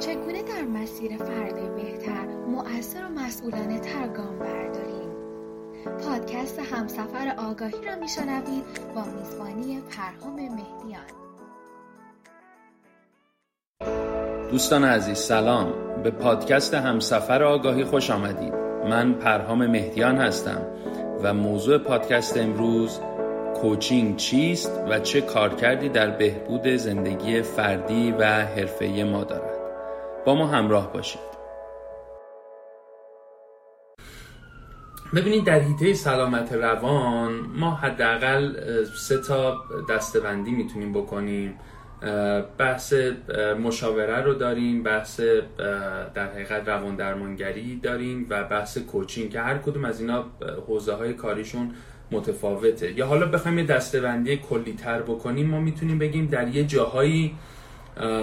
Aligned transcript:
چگونه 0.00 0.42
در 0.42 0.62
مسیر 0.62 1.16
فرد 1.16 1.74
بهتر 1.76 2.26
مؤثر 2.26 3.04
و 3.06 3.08
مسئولانه 3.08 3.80
تر 3.80 4.08
گام 4.08 4.38
برداریم؟ 4.38 5.10
پادکست 6.06 6.58
همسفر 6.58 7.34
آگاهی 7.38 7.84
را 7.86 7.96
میشنوید 8.00 8.64
با 8.94 9.04
میزبانی 9.04 9.80
پرهام 9.80 10.34
مهدیان. 10.34 11.02
دوستان 14.50 14.84
عزیز 14.84 15.18
سلام. 15.18 15.72
به 16.02 16.10
پادکست 16.10 16.74
همسفر 16.74 17.42
آگاهی 17.42 17.84
خوش 17.84 18.10
آمدید. 18.10 18.54
من 18.90 19.14
پرهام 19.14 19.66
مهدیان 19.66 20.16
هستم 20.16 20.66
و 21.22 21.34
موضوع 21.34 21.78
پادکست 21.78 22.36
امروز 22.36 23.00
کوچینگ 23.54 24.16
چیست 24.16 24.72
و 24.90 25.00
چه 25.00 25.20
کارکردی 25.20 25.88
در 25.88 26.10
بهبود 26.10 26.68
زندگی 26.68 27.42
فردی 27.42 28.12
و 28.12 28.24
حرفه‌ای 28.24 29.04
ما 29.04 29.24
دارد. 29.24 29.59
با 30.26 30.34
ما 30.34 30.46
همراه 30.46 30.92
باشید. 30.92 31.30
ببینید 35.14 35.44
در 35.44 35.60
حیطه 35.60 35.94
سلامت 35.94 36.52
روان 36.52 37.32
ما 37.32 37.70
حداقل 37.70 38.54
سه 38.84 39.18
تا 39.18 39.56
دستبندی 39.90 40.50
می‌تونیم 40.50 40.92
بکنیم. 40.92 41.58
بحث 42.58 42.94
مشاوره 43.64 44.20
رو 44.20 44.34
داریم 44.34 44.82
بحث 44.82 45.20
در 46.14 46.26
حقیقت 46.34 46.68
روان 46.68 46.96
درمانگری 46.96 47.80
داریم 47.82 48.26
و 48.30 48.44
بحث 48.44 48.78
کوچینگ 48.78 49.30
که 49.30 49.40
هر 49.40 49.58
کدوم 49.58 49.84
از 49.84 50.00
اینا 50.00 50.24
حوزه 50.66 50.94
های 50.94 51.14
کاریشون 51.14 51.74
متفاوته. 52.10 52.92
یا 52.92 53.06
حالا 53.06 53.26
بخوایم 53.26 53.58
یه 53.58 53.64
دستبندی 53.64 54.36
کلی 54.36 54.72
تر 54.72 55.02
بکنیم 55.02 55.46
ما 55.46 55.60
می‌تونیم 55.60 55.98
بگیم 55.98 56.26
در 56.26 56.48
یه 56.48 56.64
جاهایی 56.64 57.34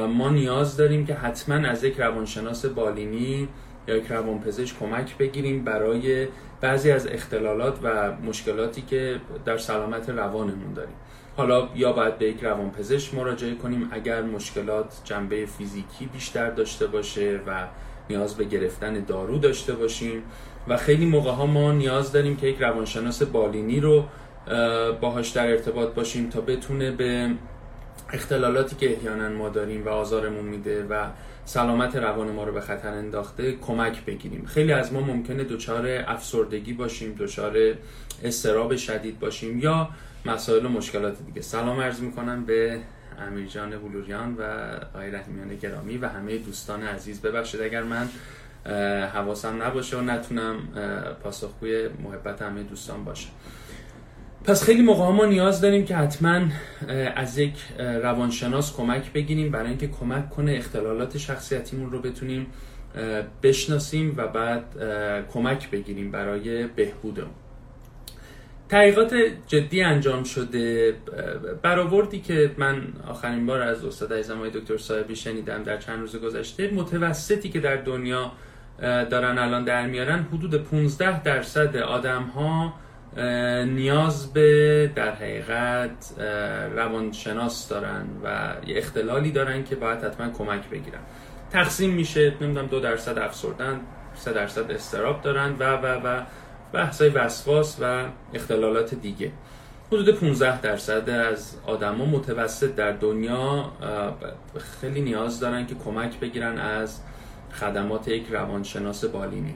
ما 0.09 0.29
نیاز 0.29 0.77
داریم 0.77 1.05
که 1.05 1.13
حتما 1.13 1.55
از 1.55 1.83
یک 1.83 1.99
روانشناس 1.99 2.65
بالینی 2.65 3.47
یا 3.87 3.97
یک 3.97 4.07
روانپزشک 4.07 4.79
کمک 4.79 5.17
بگیریم 5.17 5.63
برای 5.63 6.27
بعضی 6.61 6.91
از 6.91 7.07
اختلالات 7.07 7.79
و 7.83 8.11
مشکلاتی 8.11 8.81
که 8.81 9.21
در 9.45 9.57
سلامت 9.57 10.09
روانمون 10.09 10.73
داریم. 10.75 10.95
حالا 11.37 11.69
یا 11.75 11.91
باید 11.91 12.17
به 12.17 12.25
یک 12.25 12.43
روانپزشک 12.43 13.13
مراجعه 13.13 13.55
کنیم 13.55 13.89
اگر 13.91 14.21
مشکلات 14.21 15.01
جنبه 15.03 15.45
فیزیکی 15.45 16.05
بیشتر 16.05 16.49
داشته 16.49 16.87
باشه 16.87 17.39
و 17.47 17.67
نیاز 18.09 18.35
به 18.35 18.43
گرفتن 18.43 19.03
دارو 19.03 19.37
داشته 19.37 19.73
باشیم. 19.73 20.23
و 20.67 20.77
خیلی 20.77 21.05
موقع 21.05 21.31
ها 21.31 21.45
ما 21.45 21.71
نیاز 21.71 22.11
داریم 22.11 22.35
که 22.35 22.47
یک 22.47 22.61
روانشناس 22.61 23.23
بالینی 23.23 23.79
رو 23.79 24.03
باهاش 25.01 25.29
در 25.29 25.47
ارتباط 25.47 25.93
باشیم 25.93 26.29
تا 26.29 26.41
بتونه 26.41 26.91
به 26.91 27.29
اختلالاتی 28.13 28.75
که 28.75 28.93
احیانا 28.93 29.29
ما 29.29 29.49
داریم 29.49 29.85
و 29.85 29.89
آزارمون 29.89 30.45
میده 30.45 30.83
و 30.83 31.05
سلامت 31.45 31.95
روان 31.95 32.31
ما 32.31 32.43
رو 32.43 32.53
به 32.53 32.61
خطر 32.61 32.89
انداخته 32.89 33.51
کمک 33.51 34.05
بگیریم. 34.05 34.45
خیلی 34.45 34.71
از 34.71 34.93
ما 34.93 35.01
ممکنه 35.01 35.43
دچار 35.43 35.87
افسردگی 35.87 36.73
باشیم 36.73 37.15
دچار 37.19 37.57
استراب 38.23 38.75
شدید 38.75 39.19
باشیم 39.19 39.59
یا 39.59 39.89
مسائل 40.25 40.65
و 40.65 40.69
مشکلات 40.69 41.17
دیگه. 41.25 41.41
سلام 41.41 41.79
عرض 41.79 41.99
می‌کنم 41.99 42.45
به 42.45 42.79
امیرجان 43.27 43.69
بلوریان 43.69 44.35
و 44.39 44.41
آقای 44.93 45.11
رحیمیان 45.11 45.55
گرامی 45.55 45.97
و 45.97 46.07
همه 46.07 46.37
دوستان 46.37 46.83
عزیز. 46.83 47.21
ببخشید 47.21 47.61
اگر 47.61 47.83
من 47.83 48.09
حواسم 49.13 49.63
نباشه 49.63 49.97
و 49.97 50.01
نتونم 50.01 50.57
پاسخگوی 51.23 51.87
محبت 52.03 52.41
همه 52.41 52.63
دوستان 52.63 53.03
باشه. 53.03 53.27
پس 54.47 54.63
خیلی 54.63 54.81
موقع 54.81 55.11
ما 55.11 55.25
نیاز 55.25 55.61
داریم 55.61 55.85
که 55.85 55.95
حتما 55.95 56.41
از 57.15 57.37
یک 57.37 57.53
روانشناس 57.77 58.75
کمک 58.75 59.13
بگیریم 59.13 59.51
برای 59.51 59.67
اینکه 59.67 59.87
کمک 59.87 60.29
کنه 60.29 60.51
اختلالات 60.51 61.17
شخصیتیمون 61.17 61.91
رو 61.91 62.01
بتونیم 62.01 62.47
بشناسیم 63.43 64.13
و 64.17 64.27
بعد 64.27 64.63
کمک 65.33 65.69
بگیریم 65.69 66.11
برای 66.11 66.67
بهبودمون. 66.67 67.31
تحقیقات 68.69 69.13
جدی 69.47 69.81
انجام 69.81 70.23
شده 70.23 70.93
برآوردی 71.61 72.19
که 72.19 72.51
من 72.57 72.81
آخرین 73.07 73.45
بار 73.45 73.61
از 73.61 73.85
استاد 73.85 74.13
عزیزم 74.13 74.37
های 74.37 74.49
دکتر 74.49 74.77
صاحبی 74.77 75.15
شنیدم 75.15 75.63
در 75.63 75.77
چند 75.77 75.99
روز 75.99 76.15
گذشته. 76.15 76.71
متوسطی 76.73 77.49
که 77.49 77.59
در 77.59 77.75
دنیا 77.75 78.31
دارن 78.81 79.37
الان 79.37 79.63
در 79.63 79.87
میارن 79.87 80.27
حدود 80.33 80.63
15 80.63 81.23
درصد 81.23 81.77
آدم 81.77 82.23
ها 82.23 82.73
نیاز 83.65 84.33
به 84.33 84.91
در 84.95 85.11
حقیقت 85.11 86.21
روانشناس 86.75 87.69
دارن 87.69 88.05
و 88.23 88.53
یه 88.67 88.77
اختلالی 88.77 89.31
دارن 89.31 89.63
که 89.63 89.75
باید 89.75 90.03
حتما 90.03 90.29
کمک 90.29 90.69
بگیرن. 90.69 90.99
تقسیم 91.51 91.93
میشه 91.93 92.33
نمی‌دونم 92.41 92.67
دو 92.67 92.79
درصد 92.79 93.17
افسردن 93.17 93.79
سه 94.15 94.33
درصد 94.33 94.71
استراب 94.71 95.21
دارن 95.21 95.55
و 95.59 95.63
و 95.63 95.85
و 95.85 96.21
بحثای 96.73 97.09
وسواس 97.09 97.77
و 97.81 98.05
اختلالات 98.33 98.95
دیگه. 98.95 99.31
حدود 99.87 100.19
15 100.19 100.61
درصد 100.61 101.09
از 101.09 101.55
آدما 101.65 102.05
متوسط 102.05 102.75
در 102.75 102.91
دنیا 102.91 103.71
خیلی 104.81 105.01
نیاز 105.01 105.39
دارن 105.39 105.65
که 105.67 105.75
کمک 105.75 106.19
بگیرن 106.19 106.57
از 106.57 106.99
خدمات 107.53 108.07
یک 108.07 108.27
روانشناس 108.31 109.05
بالینی. 109.05 109.55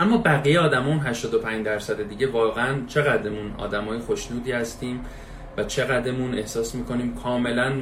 اما 0.00 0.18
بقیه 0.18 0.60
آدمون 0.60 0.98
85 0.98 1.66
درصد 1.66 2.08
دیگه 2.08 2.26
واقعا 2.26 2.86
چقدرمون 2.86 3.52
آدمای 3.58 3.98
خوشنودی 3.98 4.52
هستیم 4.52 5.00
و 5.56 5.64
چقدرمون 5.64 6.34
احساس 6.34 6.74
می‌کنیم 6.74 7.14
کاملا 7.14 7.72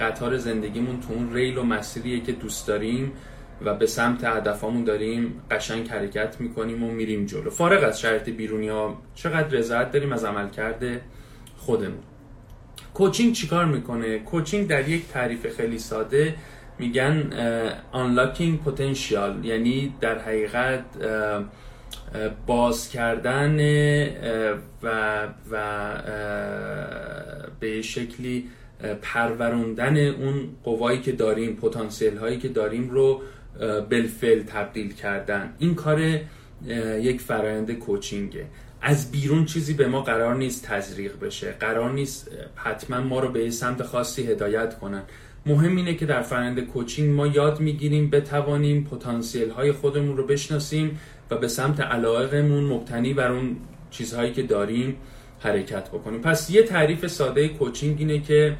قطار 0.00 0.36
زندگیمون 0.36 1.00
تو 1.00 1.12
اون 1.12 1.34
ریل 1.34 1.58
و 1.58 1.62
مسیریه 1.62 2.20
که 2.20 2.32
دوست 2.32 2.68
داریم 2.68 3.12
و 3.64 3.74
به 3.74 3.86
سمت 3.86 4.24
هدفمون 4.24 4.84
داریم 4.84 5.42
قشنگ 5.50 5.88
حرکت 5.88 6.40
می‌کنیم 6.40 6.84
و 6.84 6.90
میریم 6.90 7.26
جلو. 7.26 7.50
فارغ 7.50 7.84
از 7.84 8.00
شرط 8.00 8.28
بیرونی 8.28 8.68
ها 8.68 9.02
چقدر 9.14 9.48
رضایت 9.48 9.92
داریم 9.92 10.12
از 10.12 10.24
عمل 10.24 10.48
کرده 10.48 11.00
خودمون. 11.56 12.02
کوچینگ 12.94 13.32
چیکار 13.32 13.64
می‌کنه؟ 13.64 14.18
کوچینگ 14.18 14.68
در 14.68 14.88
یک 14.88 15.08
تعریف 15.08 15.56
خیلی 15.56 15.78
ساده 15.78 16.34
میگن 16.78 17.30
unlocking 17.92 18.68
potential 18.68 19.44
یعنی 19.44 19.94
در 20.00 20.18
حقیقت 20.18 20.84
باز 22.46 22.88
کردن 22.88 23.56
و, 24.82 25.26
و 25.50 25.58
به 27.60 27.82
شکلی 27.82 28.48
پروروندن 29.02 29.96
اون 29.96 30.48
قوایی 30.64 31.00
که 31.00 31.12
داریم 31.12 31.56
پتانسیل 31.56 32.16
هایی 32.16 32.38
که 32.38 32.48
داریم 32.48 32.90
رو 32.90 33.22
بلفل 33.90 34.42
تبدیل 34.42 34.92
کردن. 34.92 35.54
این 35.58 35.74
کار 35.74 36.20
یک 37.00 37.20
فرایند 37.20 37.72
کوچینگه. 37.72 38.46
از 38.82 39.10
بیرون 39.10 39.44
چیزی 39.44 39.74
به 39.74 39.86
ما 39.86 40.02
قرار 40.02 40.34
نیست 40.34 40.64
تزریق 40.66 41.20
بشه. 41.20 41.52
قرار 41.52 41.92
نیست 41.92 42.30
حتما 42.54 43.00
ما 43.00 43.20
رو 43.20 43.28
به 43.28 43.50
سمت 43.50 43.82
خاصی 43.82 44.22
هدایت 44.22 44.78
کنن. 44.78 45.02
مهم 45.48 45.76
اینه 45.76 45.94
که 45.94 46.06
در 46.06 46.22
فرآیند 46.22 46.60
کوچینگ 46.60 47.14
ما 47.16 47.26
یاد 47.26 47.60
می‌گیریم 47.60 48.10
بتوانیم 48.10 48.84
پتانسیل 48.84 49.50
های 49.50 49.72
خودمون 49.72 50.16
رو 50.16 50.26
بشناسیم 50.26 51.00
و 51.30 51.36
به 51.36 51.48
سمت 51.48 51.80
علاقمون 51.80 52.64
مبتنی 52.64 53.14
بر 53.14 53.32
اون 53.32 53.56
چیزهایی 53.90 54.32
که 54.32 54.42
داریم 54.42 54.96
حرکت 55.40 55.88
بکنیم. 55.88 56.20
پس 56.20 56.50
یه 56.50 56.62
تعریف 56.62 57.06
ساده 57.06 57.48
کوچینگ 57.48 57.96
اینه 57.98 58.20
که 58.20 58.56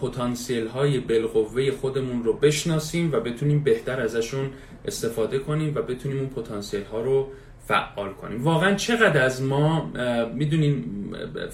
پتانسیل 0.00 0.66
های 0.66 1.00
بالقوه 1.00 1.70
خودمون 1.70 2.24
رو 2.24 2.32
بشناسیم 2.32 3.12
و 3.12 3.20
بتونیم 3.20 3.64
بهتر 3.64 4.00
ازشون 4.00 4.50
استفاده 4.84 5.38
کنیم 5.38 5.74
و 5.74 5.82
بتونیم 5.82 6.18
اون 6.18 6.28
پتانسیل 6.28 6.84
ها 6.84 7.00
رو 7.00 7.28
فعال 7.68 8.12
کنیم. 8.12 8.44
واقعا 8.44 8.74
چقدر 8.74 9.22
از 9.24 9.42
ما 9.42 9.92
می‌دونیم 10.34 10.84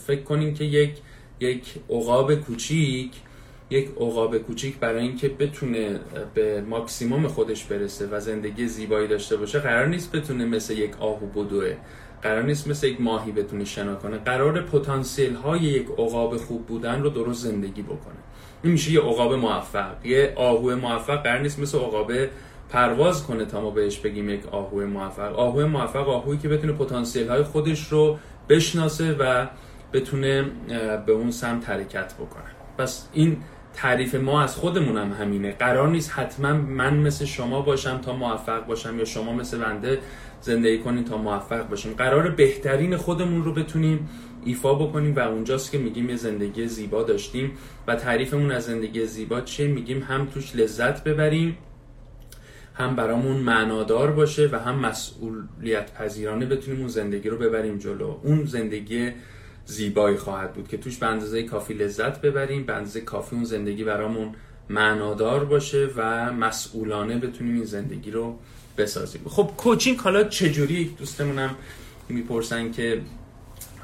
فکر 0.07 0.23
کنیم 0.23 0.55
که 0.55 0.65
یک 0.65 0.91
یک 1.41 1.75
عقاب 1.91 2.35
کوچیک 2.35 3.11
یک 3.71 3.89
عقاب 4.01 4.39
کوچیک 4.39 4.79
برای 4.79 5.03
اینکه 5.03 5.29
بتونه 5.29 6.01
به 6.35 6.61
ماکسیموم 6.61 7.29
خودش 7.29 7.65
برسه 7.65 8.07
و 8.07 8.21
زندگی 8.21 8.67
زیبایی 8.67 9.09
داشته 9.09 9.37
باشه 9.37 9.59
قرار 9.59 9.87
نیست 9.87 10.13
بتونه 10.13 10.45
مثل 10.45 10.79
یک 10.79 11.01
آهو 11.01 11.27
بدوه 11.27 11.75
قرار 12.23 12.43
نیست 12.43 12.69
مثل 12.69 12.87
یک 12.87 13.01
ماهی 13.01 13.33
بتونه 13.33 13.65
شنا 13.65 13.95
کنه. 13.95 14.19
قرار 14.19 14.63
پتانسیل 14.63 15.35
های 15.35 15.61
یک 15.61 15.87
عقاب 15.99 16.37
خوب 16.37 16.67
بودن 16.67 17.03
رو 17.03 17.11
درست 17.11 17.43
زندگی 17.43 17.83
بکنه. 17.83 18.17
این 18.63 18.73
میشه 18.73 18.93
یه 18.93 19.01
عقاب 19.01 19.35
موفق. 19.35 20.07
یه 20.07 20.33
آهو 20.37 20.77
موفق 20.77 21.23
قرار 21.23 21.41
نیست 21.41 21.59
مثل 21.59 21.79
عقاب 21.79 22.13
پرواز 22.71 23.27
کنه 23.27 23.45
تا 23.45 23.61
ما 23.61 23.71
بهش 23.71 23.99
بگیم 23.99 24.31
یک 24.31 24.47
آهو 24.47 24.87
موفق. 24.87 25.39
آهو 25.39 25.67
موفق 25.67 26.09
آهویی 26.09 26.39
که 26.39 26.49
بتونه 26.49 26.73
پتانسیل 26.73 27.29
های 27.29 27.43
خودش 27.43 27.89
رو 27.89 28.19
بشناسه 28.49 29.13
و 29.13 29.47
بتونه 29.93 30.51
به 31.07 31.13
اون 31.13 31.31
سمت 31.31 31.71
حرکت 31.71 32.15
بکنه. 32.15 32.45
پس 32.79 33.09
این 33.13 33.37
تعریف 33.79 34.15
ما 34.15 34.43
از 34.43 34.57
خودمونم 34.57 35.13
همینه. 35.13 35.53
قرار 35.53 35.89
نیست 35.89 36.13
حتما 36.13 36.53
من 36.53 36.97
مثل 36.97 37.25
شما 37.25 37.61
باشم 37.61 37.99
تا 37.99 38.17
موفق 38.17 38.67
باشم 38.67 38.99
یا 38.99 39.05
شما 39.05 39.33
مثل 39.33 39.59
بنده 39.59 39.99
زندگی 40.41 40.79
کنیم 40.79 41.05
تا 41.05 41.17
موفق 41.17 41.69
باشیم 41.69 41.93
قرار 41.93 42.31
بهترین 42.31 42.97
خودمون 42.97 43.45
رو 43.45 43.53
بتونیم 43.53 44.09
ایفا 44.45 44.75
بکنیم 44.75 45.17
و 45.17 45.19
اونجاست 45.21 45.73
که 45.73 45.79
میگیم 45.79 46.11
یه 46.11 46.17
زندگی 46.17 46.67
زیبا 46.67 47.03
داشتیم 47.03 47.53
و 47.87 47.95
تعریفمون 47.95 48.53
از 48.53 48.65
زندگی 48.65 49.07
زیبا 49.07 49.41
چیه؟ 49.41 49.67
میگیم 49.67 50.03
هم 50.03 50.27
توش 50.27 50.57
لذت 50.57 51.05
ببریم 51.05 51.59
هم 52.75 52.97
برامون 52.97 53.37
معنادار 53.37 54.11
باشه 54.11 54.49
و 54.53 54.57
هم 54.57 54.79
مسئولیت 54.79 55.95
پذیرانه 55.95 56.47
بتونیم 56.47 56.81
اون 56.81 56.89
زندگی 56.89 57.29
رو 57.29 57.39
ببریم 57.39 57.79
جلو. 57.79 58.17
اون 58.23 58.45
زندگی 58.45 59.11
زیبایی 59.69 60.17
خواهد 60.17 60.53
بود 60.53 60.69
که 60.69 60.77
توش 60.77 60.99
به 60.99 61.07
اندازه 61.07 61.43
کافی 61.43 61.75
لذت 61.75 62.21
ببریم 62.21 62.67
به 62.67 62.75
اندازه 62.75 63.01
کافی 63.01 63.37
اون 63.37 63.45
زندگی 63.45 63.85
برامون 63.85 64.35
معنادار 64.69 65.45
باشه 65.45 65.89
و 65.97 66.33
مسئولانه 66.33 67.19
بتونیم 67.19 67.55
این 67.55 67.65
زندگی 67.65 68.11
رو 68.11 68.39
بسازیم. 68.79 69.21
خب 69.29 69.51
کوچینگ 69.57 69.99
حالا 69.99 70.25
چجوری؟ 70.25 70.95
دوستمونم 70.99 71.57
می‌پرسن 72.09 72.73
که 72.73 73.01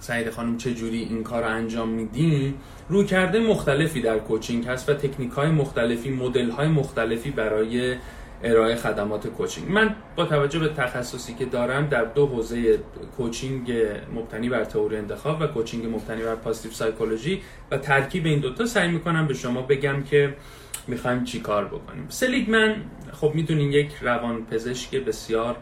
سعید 0.01 0.31
خانم 0.31 0.57
چجوری 0.57 0.99
این 0.99 1.23
کار 1.23 1.43
رو 1.43 1.49
انجام 1.49 1.89
میدین؟ 1.89 2.55
رو 2.89 3.05
کرده 3.05 3.41
مختلفی 3.41 4.01
در 4.01 4.19
کوچینگ 4.19 4.67
هست 4.67 4.89
و 4.89 4.95
تکنیک 4.95 5.31
های 5.31 5.51
مختلفی 5.51 6.11
مدل 6.11 6.51
های 6.51 6.69
مختلفی 6.69 7.31
برای 7.31 7.97
ارائه 8.43 8.77
خدمات 8.77 9.27
کوچینگ. 9.27 9.71
من 9.71 9.97
با 10.17 10.25
توجه 10.25 10.59
به 10.59 10.69
تخصصی 10.69 11.35
که 11.35 11.45
دارم 11.45 11.87
در 11.87 12.05
دو 12.05 12.27
حوزه 12.27 12.79
کوچینگ 13.17 13.73
مبتنی 14.15 14.49
بر 14.49 14.65
تئوری 14.65 14.97
انتخاب 14.97 15.41
و 15.41 15.47
کوچینگ 15.47 15.87
مبتنی 15.87 16.23
بر 16.23 16.35
پازیتیو 16.35 16.73
سایکولوژی 16.73 17.43
و 17.71 17.79
ترکیب 17.79 18.27
این 18.27 18.41
دوتا 18.41 18.67
سعی 18.67 18.89
می‌کنم 18.89 19.27
به 19.27 19.35
شما 19.35 19.63
بگم 19.63 20.03
که 20.03 20.35
می‌خوایم 20.87 21.25
چی 21.25 21.41
کار 21.41 21.65
بکنیم. 21.65 22.07
سلیگمن 22.09 22.77
خب 23.13 23.33
می‌دونین 23.35 23.73
یک 23.73 23.91
روان 24.01 24.47
پزشک 24.47 24.95
بسیار 24.95 25.57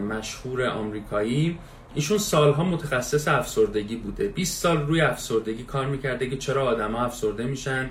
مشهور 0.00 0.66
آمریکایی. 0.66 1.58
ایشون 1.94 2.18
سالها 2.18 2.64
متخصص 2.64 3.28
افسردگی 3.28 3.96
بوده. 3.96 4.28
20 4.28 4.62
سال 4.62 4.86
روی 4.86 5.00
افسردگی 5.00 5.62
کار 5.62 5.86
می‌کرده 5.86 6.30
که 6.30 6.36
چرا 6.36 6.66
آدما 6.66 7.04
افسرده 7.04 7.44
میشن؟ 7.44 7.90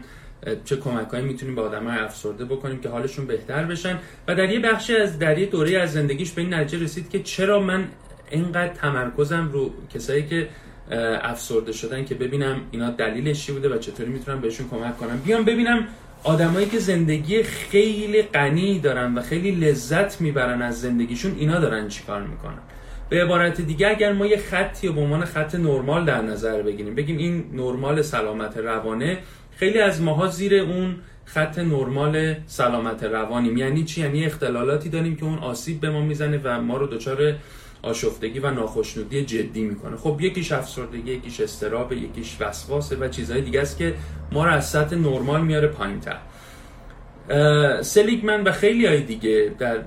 چه 0.66 0.76
کمکهایی 0.76 1.26
می‌تونیم 1.26 1.56
به 1.56 1.62
های 1.62 1.98
افسرده 2.00 2.46
بکنیم 2.46 2.80
که 2.80 2.90
حالشون 2.90 3.26
بهتر 3.26 3.64
بشن. 3.64 4.00
و 4.28 4.36
در 4.36 4.50
یه 4.50 4.60
بخشی 4.60 4.96
از 4.96 5.20
در 5.20 5.38
یه 5.38 5.46
دوره 5.46 5.80
از 5.80 5.94
زندگیش 5.94 6.32
به 6.32 6.42
این 6.42 6.54
نتیجه 6.54 6.84
رسید 6.84 7.10
که 7.10 7.20
چرا 7.20 7.60
من 7.60 7.88
اینقدر 8.32 8.74
تمرکزم 8.74 9.50
رو 9.54 9.72
کسایی 9.94 10.26
که 10.28 10.50
افسرده 11.22 11.72
شدن 11.72 12.06
که 12.06 12.16
ببینم 12.16 12.62
اینا 12.72 12.90
دلیلش 12.90 13.46
چی 13.46 13.52
بوده 13.52 13.76
و 13.76 13.78
چطوری 13.78 14.10
می‌تونم 14.10 14.42
بهشون 14.42 14.70
کمک 14.70 14.98
کنم. 14.98 15.22
بیام 15.26 15.46
ببینم 15.46 15.88
آدمایی 16.24 16.66
که 16.66 16.80
زندگی 16.80 17.44
خیلی 17.44 18.22
غنی 18.22 18.80
دارن 18.80 19.16
و 19.16 19.22
خیلی 19.22 19.52
لذت 19.52 20.22
می‌برن 20.22 20.62
از 20.62 20.82
زندگیشون 20.82 21.36
اینا 21.38 21.60
دارن 21.60 21.88
چیکار 21.88 22.22
می‌کنن؟ 22.22 22.60
به 23.10 23.24
عبارت 23.24 23.62
دیگه 23.62 23.88
اگر 23.88 24.14
ما 24.14 24.26
یه 24.26 24.38
خطی 24.38 24.90
به 24.90 25.02
عنوان 25.02 25.26
خط 25.26 25.56
نرمال 25.56 26.06
در 26.06 26.22
نظر 26.22 26.62
بگیریم 26.62 26.96
بگیم 26.96 27.18
این 27.18 27.46
نرمال 27.54 28.02
سلامت 28.02 28.58
روانه 28.58 29.18
خیلی 29.58 29.80
از 29.80 30.02
ماها 30.02 30.28
زیر 30.28 30.56
اون 30.56 30.96
خط 31.26 31.60
نرمال 31.60 32.36
سلامت 32.46 33.04
روانیم. 33.04 33.58
یعنی 33.58 33.84
چی؟ 33.84 34.02
یعنی 34.02 34.26
اختلالاتی 34.26 34.90
داریم 34.90 35.16
که 35.16 35.24
اون 35.24 35.38
آسیب 35.40 35.82
به 35.82 35.90
ما 35.90 36.02
می‌زنه 36.02 36.42
و 36.44 36.62
ما 36.62 36.78
رو 36.78 36.88
دچار 36.88 37.36
آشفتگی 37.82 38.40
و 38.40 38.52
ناخشنودی 38.52 39.26
جدی 39.26 39.62
می‌کنه. 39.62 39.98
خب 39.98 40.22
یکیش 40.22 40.52
افسردگی 40.52 41.12
یکیش 41.12 41.40
استراب 41.40 41.94
یکیش 41.94 42.38
وسواسه 42.40 42.96
و 42.96 43.08
چیزهای 43.08 43.42
دیگه 43.42 43.62
است 43.62 43.78
که 43.78 43.94
ما 44.32 44.46
رو 44.46 44.52
از 44.52 44.70
سطح 44.70 44.96
نرمال 44.96 45.42
میاره 45.42 45.68
پایین 45.68 46.00
تر 46.00 46.18
سلیگمن 47.82 48.44
و 48.44 48.52
خیلی 48.52 48.86
های 48.86 49.02
دیگه 49.02 49.52
در 49.60 49.78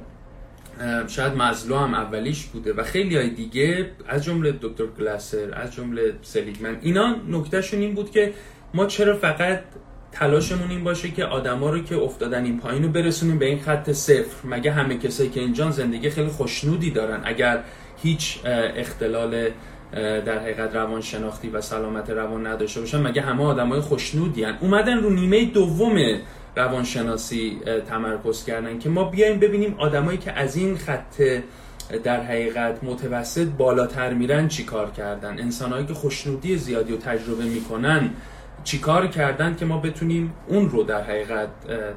شاید 1.06 1.32
مزلو 1.32 1.76
هم 1.76 1.94
اولیش 1.94 2.44
بوده 2.44 2.72
و 2.72 2.82
خیلی 2.82 3.16
های 3.16 3.30
دیگه 3.30 3.90
از 4.08 4.24
جمله 4.24 4.54
دکتر 4.62 4.86
گلاسر 4.86 5.54
از 5.54 5.74
جمله 5.74 6.14
سلیگمن 6.22 6.76
اینا 6.82 7.16
نکتهشون 7.28 7.80
این 7.80 7.94
بود 7.94 8.10
که 8.10 8.32
ما 8.74 8.86
چرا 8.86 9.16
فقط 9.16 9.60
تلاشمون 10.12 10.70
این 10.70 10.84
باشه 10.84 11.10
که 11.10 11.24
آدما 11.24 11.70
رو 11.70 11.82
که 11.82 11.96
افتادن 11.96 12.44
این 12.44 12.58
پایین 12.58 12.82
رو 12.82 12.88
برسونیم 12.88 13.38
به 13.38 13.46
این 13.46 13.58
خط 13.58 13.90
صفر؟ 13.90 14.48
مگه 14.48 14.72
همه 14.72 14.98
کسایی 14.98 15.30
که 15.30 15.40
اینجا 15.40 15.70
زندگی 15.70 16.10
خیلی 16.10 16.28
خوشنودی 16.28 16.90
دارن؟ 16.90 17.20
اگر 17.24 17.60
هیچ 18.02 18.38
اختلال 18.76 19.48
در 20.26 20.38
حقیقت 20.38 20.76
روان 20.76 21.00
شناختی 21.00 21.48
و 21.48 21.60
سلامت 21.60 22.10
روان 22.10 22.46
نداشته 22.46 22.80
باشن 22.80 23.02
مگه 23.02 23.22
همه 23.22 23.44
آدمای 23.44 23.80
خوشنودی 23.80 24.44
هن. 24.44 24.58
اومدن 24.60 24.98
رو 24.98 25.10
نیمه 25.10 25.44
دوم 25.44 25.98
روانشناسی 26.56 27.60
تمرکز 27.88 28.44
کردن 28.44 28.78
که 28.78 28.88
ما 28.88 29.04
بیایم 29.04 29.40
ببینیم 29.40 29.74
آدمایی 29.78 30.18
که 30.18 30.32
از 30.32 30.56
این 30.56 30.76
خط 30.76 31.22
در 32.04 32.22
حقیقت 32.22 32.84
متوسط 32.84 33.46
بالاتر 33.46 34.14
میرن 34.14 34.48
چیکار 34.48 34.90
کردن؟ 34.90 35.38
انسانهایی 35.38 35.86
که 35.86 35.94
خوشنودی 35.94 36.56
زیادی 36.56 36.92
رو 36.92 36.98
تجربه 36.98 37.44
می‌کنن 37.44 38.10
چیکار 38.64 39.06
کردن 39.06 39.56
که 39.56 39.64
ما 39.64 39.78
بتونیم 39.78 40.32
اون 40.48 40.70
رو 40.70 40.82
در 40.82 41.02
حقیقت 41.02 41.48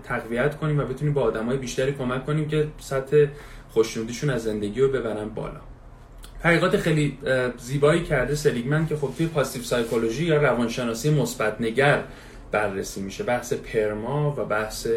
تقویت 0.04 0.58
کنیم 0.58 0.80
و 0.80 0.84
بتونیم 0.84 1.14
با 1.14 1.22
آدمای 1.22 1.58
بیشتری 1.58 1.92
کمک 1.92 2.26
کنیم 2.26 2.48
که 2.48 2.68
سطح 2.80 3.26
خوشنودیشون 3.70 4.30
از 4.30 4.44
زندگی 4.44 4.82
رو 4.82 4.88
ببرن 4.88 5.30
بالا. 5.30 5.62
حقیقت 6.44 6.78
خیلی 6.78 7.18
زیبایی 7.58 8.04
کرده 8.04 8.36
سلیگمن 8.36 8.88
که 8.88 8.96
خب 8.96 9.10
توی 9.18 9.28
پازیتیو 9.28 9.64
سایکولوژی 9.64 10.26
یا 10.26 10.38
روانشناسی 10.38 11.10
مثبت 11.10 11.62
نگر 11.62 12.04
بررسی 12.52 13.02
میشه. 13.02 13.24
بحث 13.24 13.54
پرما 13.54 14.36
و 14.38 14.46
بحث 14.46 14.88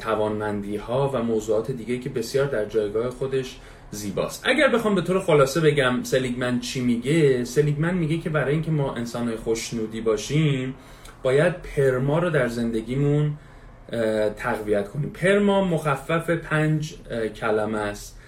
توانمندی 0.00 0.76
ها 0.76 1.10
و 1.14 1.22
موضوعات 1.22 1.70
دیگه 1.70 1.98
که 1.98 2.10
بسیار 2.10 2.46
در 2.46 2.64
جایگاه 2.64 3.10
خودش 3.10 3.58
زیباست. 3.90 4.42
اگر 4.46 4.68
بخوام 4.68 4.94
به 4.94 5.02
طور 5.02 5.20
خلاصه 5.20 5.60
بگم 5.60 6.02
سلیگمن 6.02 6.60
چی 6.60 6.80
میگه 6.80 7.44
سلیگمن 7.44 7.94
میگه 7.94 8.18
که 8.18 8.30
برای 8.30 8.52
اینکه 8.52 8.70
ما 8.70 8.94
انسانهای 8.94 9.36
خوشنودی 9.36 10.00
باشیم 10.00 10.74
باید 11.22 11.54
PERMA 11.62 12.18
رو 12.18 12.30
در 12.30 12.48
زندگیمون 12.48 13.32
تقویت 14.36 14.88
کنیم. 14.88 15.10
PERMA 15.10 15.64
مخفف 15.64 16.30
پنج 16.30 16.94
کلمه 17.40 17.78
است. 17.78 18.18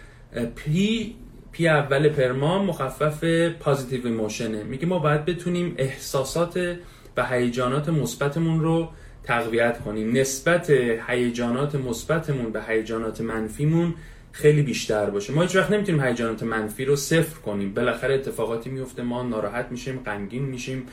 P 0.56 1.14
P 1.52 1.68
اول 1.68 2.08
PERMA 2.08 2.64
مخفف 2.64 3.24
positive 3.60 4.06
emotion 4.06 4.55
ه 4.55 4.62
میگه 4.62 4.86
ما 4.86 4.98
باید 4.98 5.24
بتونیم 5.24 5.74
احساسات 5.78 6.76
و 7.16 7.26
هیجانات 7.26 7.88
مثبتمون 7.88 8.60
رو 8.60 8.88
تقویت 9.24 9.80
کنیم. 9.80 10.16
نسبت 10.16 10.70
هیجانات 11.08 11.74
مثبتمون 11.74 12.52
به 12.52 12.62
هیجانات 12.62 13.20
منفیمون 13.20 13.94
خیلی 14.32 14.62
بیشتر 14.62 15.10
باشه. 15.10 15.32
ما 15.32 15.42
هیچ 15.42 15.56
وقت 15.56 15.70
نمی‌تونیم 15.70 16.04
هیجانات 16.04 16.42
منفی 16.42 16.84
رو 16.84 16.96
صفر 16.96 17.40
کنیم. 17.40 17.74
بالاخره 17.74 18.14
اتفاقاتی 18.14 18.70
میفته 18.70 19.02
ما 19.02 19.22
ناراحت 19.22 19.66
میشیم 19.70 20.00
غمگین 20.06 20.42
میشیم 20.42 20.86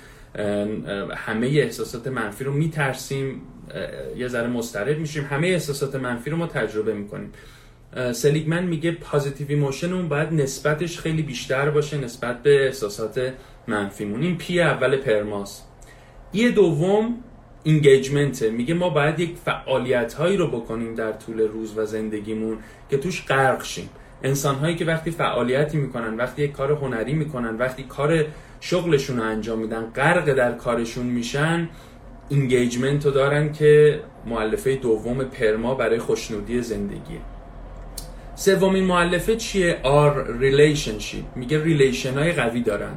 همه 1.16 1.48
احساسات 1.48 2.07
منفی 2.07 2.44
رو 2.44 2.54
میترسیم 2.54 3.42
یه 4.18 4.28
ذره 4.28 4.48
مضطرب 4.48 5.00
میشیم 5.00 5.24
همه 5.24 5.48
احساسات 5.48 5.95
منفی 5.95 6.30
رو 6.30 6.38
ما 6.38 6.48
تجربه 6.48 6.94
می‌کنیم. 6.94 7.31
سلیگمن 8.12 8.64
میگه 8.64 8.92
positive 8.92 9.47
emotion 9.50 9.94
اون 9.94 10.09
باید 10.09 10.33
نسبتش 10.33 11.00
خیلی 11.00 11.21
بیشتر 11.21 11.69
باشه 11.69 11.97
نسبت 11.97 12.44
به 12.44 12.66
احساسات 12.66 13.33
منفیمون. 13.68 14.21
این 14.21 14.38
P 14.38 14.62
اول 14.62 14.97
PERMA 14.97 15.43
س. 15.43 15.62
E 16.33 16.52
دوم 16.52 17.23
engagement 17.68 18.44
میگه 18.44 18.74
ما 18.74 18.90
باید 18.90 19.19
یک 19.19 19.36
فعالیت 19.45 20.14
هایی 20.14 20.38
رو 20.38 20.47
بکنیم 20.47 20.95
در 20.95 21.12
طول 21.12 21.40
روز 21.40 21.78
و 21.78 21.86
زندگیمون 21.86 22.57
که 22.90 22.97
توش 22.97 23.26
غرق 23.26 23.64
شیم. 23.64 23.90
انسان 24.24 24.56
هایی 24.56 24.76
که 24.76 24.86
وقتی 24.86 25.12
فعالیتی 25.12 25.78
می‌کنن 25.78 26.18
وقتی 26.18 26.42
یک 26.42 26.52
کار 26.52 26.71
هنری 26.71 27.14
می‌کنن 27.14 27.57
وقتی 27.57 27.83
کار 27.83 28.26
شغلشون 28.59 29.18
رو 29.18 29.24
انجام 29.24 29.59
میدن 29.59 29.86
غرق 29.95 30.33
در 30.33 30.52
کارشون 30.52 31.06
میشن 31.06 31.69
engagement 32.30 33.06
رو 33.06 33.12
دارن 33.12 33.54
که 33.54 34.00
مؤلفه 34.26 34.76
دوم 34.76 35.24
PERMA 35.24 35.76
برای 35.76 36.00
خوشنودی 36.00 36.62
زندگیه. 36.62 37.19
سومین 38.36 38.83
مؤلفه 38.83 39.36
چیه؟ 39.36 39.80
R 39.83 40.38
relationship 40.40 41.26
میگه 41.36 41.64
relation 41.64 42.14
های 42.14 42.31
قوی 42.31 42.62
دارن. 42.62 42.94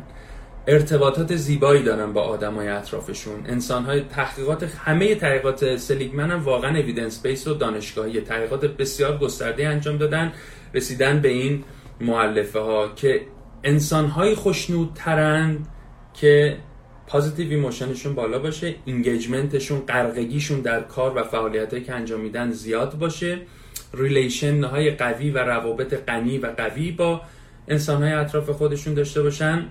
ارتباطات 0.67 1.37
زیبایی 1.37 1.83
دارن 1.83 2.13
با 2.13 2.23
آدمای 2.23 2.69
اطرافشون. 2.69 3.47
انسان 3.47 3.85
های 3.85 4.01
تحقیقات 4.01 4.63
همه 4.63 5.15
تحقیقات 5.15 5.77
سلیگمن 5.77 6.31
هم 6.31 6.45
واقعا 6.45 6.79
evidence-based 6.79 7.47
و 7.47 7.55
دانشگاهی. 7.55 8.21
تحقیقات 8.21 8.65
بسیار 8.65 9.19
گسترده 9.19 9.69
انجام 9.69 9.97
دادن 9.97 10.33
رسیدن 10.75 11.21
به 11.21 11.29
این 11.29 11.65
مؤلفه 12.01 12.59
ها 12.59 12.89
که 12.97 13.21
انسان 13.65 14.07
های 14.07 14.35
خوشنودترند 14.35 15.69
که 16.15 16.57
positive 17.07 17.51
emotion 17.51 17.91
شون 17.91 18.15
بالا 18.15 18.39
باشه 18.39 18.75
engagement 18.85 19.53
شون 19.53 19.81
غرقگیشون 19.81 20.61
در 20.61 20.81
کار 20.81 21.19
و 21.19 21.23
فعالیت 21.23 21.85
که 21.85 21.93
انجام 21.93 22.21
میدن 22.21 22.51
زیاد 22.51 22.99
باشه. 22.99 23.39
relation 23.95 24.65
های 24.65 24.91
قوی 24.91 25.31
و 25.31 25.39
روابط 25.39 25.95
غنی 25.95 26.39
و 26.39 26.47
قوی 26.47 26.93
با 26.93 27.21
انسان 27.69 28.03
های 28.03 28.13
اطراف 28.13 28.51
خودشون 28.51 28.95
داشته 28.95 29.23
باشن. 29.23 29.67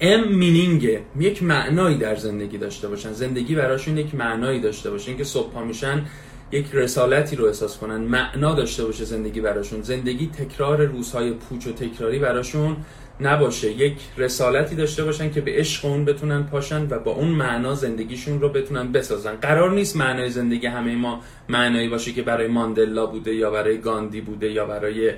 M 0.00 0.28
meaning 0.28 0.93
ه 0.93 1.02
یک 1.18 1.42
معنایی 1.42 1.96
در 1.96 2.16
زندگی 2.16 2.58
داشته 2.58 2.88
باشن. 2.88 3.12
زندگی 3.12 3.54
براشون 3.54 3.98
یک 3.98 4.14
معنایی 4.14 4.60
داشته 4.60 4.90
باشه. 4.90 5.08
اینکه 5.08 5.24
صبح 5.24 5.52
پا 5.52 5.64
میشن 5.64 6.06
یک 6.52 6.66
رسالتی 6.72 7.36
رو 7.36 7.44
احساس 7.44 7.78
کنن. 7.78 7.96
معنا 7.96 8.54
داشته 8.54 8.84
باشه 8.84 9.04
زندگی 9.04 9.40
براشون. 9.40 9.82
زندگی 9.82 10.26
تکرار 10.26 10.84
روزهای 10.84 11.30
پوچ 11.30 11.66
و 11.66 11.72
تکراری 11.72 12.18
براشون 12.18 12.76
نباشه. 13.20 13.72
یک 13.72 13.96
رسالتی 14.16 14.74
داشته 14.74 15.04
باشن 15.04 15.30
که 15.30 15.40
به 15.40 15.52
عشق 15.52 15.84
اون 15.84 16.04
بتونن 16.04 16.42
پاشن 16.42 16.86
و 16.90 16.98
با 16.98 17.12
اون 17.12 17.28
معنا 17.28 17.74
زندگیشون 17.74 18.40
رو 18.40 18.48
بتونن 18.48 18.92
بسازن. 18.92 19.34
قرار 19.34 19.70
نیست 19.70 19.96
معنای 19.96 20.30
زندگی 20.30 20.66
همه 20.66 20.96
ما 20.96 21.20
معنایی 21.48 21.88
باشه 21.88 22.12
که 22.12 22.22
برای 22.22 22.46
ماندلا 22.46 23.06
بوده 23.06 23.34
یا 23.34 23.50
برای 23.50 23.78
گاندی 23.78 24.20
بوده 24.20 24.52
یا 24.52 24.66
برای 24.66 25.12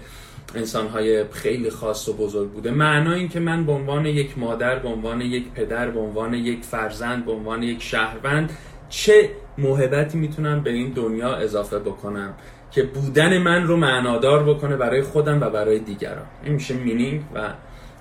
انسانهای 0.54 1.24
خیلی 1.30 1.70
خاص 1.70 2.08
و 2.08 2.12
بزرگ 2.12 2.50
بوده. 2.50 2.70
معنا 2.70 3.12
این 3.12 3.28
که 3.28 3.40
من 3.40 3.66
به 3.66 3.72
عنوان 3.72 4.06
یک 4.06 4.38
مادر 4.38 4.78
به 4.78 4.88
عنوان 4.88 5.20
یک 5.20 5.50
پدر 5.50 5.90
به 5.90 6.00
عنوان 6.00 6.34
یک 6.34 6.64
فرزند 6.64 7.24
به 7.24 7.32
عنوان 7.32 7.62
یک 7.62 7.82
شهروند 7.82 8.50
چه 8.88 9.30
موهبتی 9.58 10.18
می‌تونم 10.18 10.62
به 10.62 10.70
این 10.70 10.90
دنیا 10.90 11.36
اضافه 11.36 11.78
بکنم 11.78 12.34
که 12.70 12.82
بودن 12.82 13.38
من 13.38 13.66
رو 13.66 13.76
معنادار 13.76 14.54
بکنه 14.54 14.76
برای 14.76 15.02
خودم 15.02 15.40
و 15.40 15.50
برای 15.50 15.78
دیگران. 15.78 16.26
این 16.44 16.52
میشه 16.52 16.74
meaning 16.74 17.22
و 17.34 17.40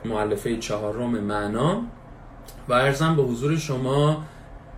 مؤلفه 0.05 0.57
چهارم 0.57 1.09
معنا. 1.09 1.81
و 2.69 2.73
عرضم 2.73 3.15
به 3.15 3.23
حضور 3.23 3.57
شما 3.57 4.25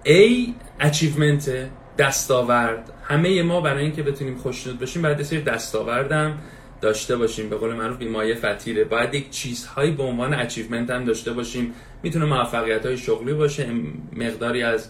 A 0.05 0.47
achievement 0.81 1.49
دستاورد. 1.97 2.91
همه 3.03 3.43
ما 3.43 3.61
برای 3.61 3.83
اینکه 3.83 4.03
بتونیم 4.03 4.37
خوشنود 4.37 4.79
بشیم 4.79 5.01
باید 5.01 5.21
سری 5.21 5.41
دستاوردم. 5.41 6.37
داشته 6.81 7.17
باشیم. 7.17 7.49
به 7.49 7.55
قول 7.55 7.73
معروف 7.73 7.97
بیمایه 7.97 8.35
فتیره 8.35 8.83
باید 8.83 9.13
یک 9.13 9.29
چیزهایی 9.29 9.91
به 9.91 10.03
عنوان 10.03 10.33
achievement 10.33 10.89
هم 10.89 11.05
داشته 11.05 11.33
باشیم. 11.33 11.73
می‌تونه 12.03 12.25
موفقیت 12.25 12.85
های 12.85 12.97
شغلی 12.97 13.33
باشه 13.33 13.67
مقداری 14.15 14.63
از 14.63 14.89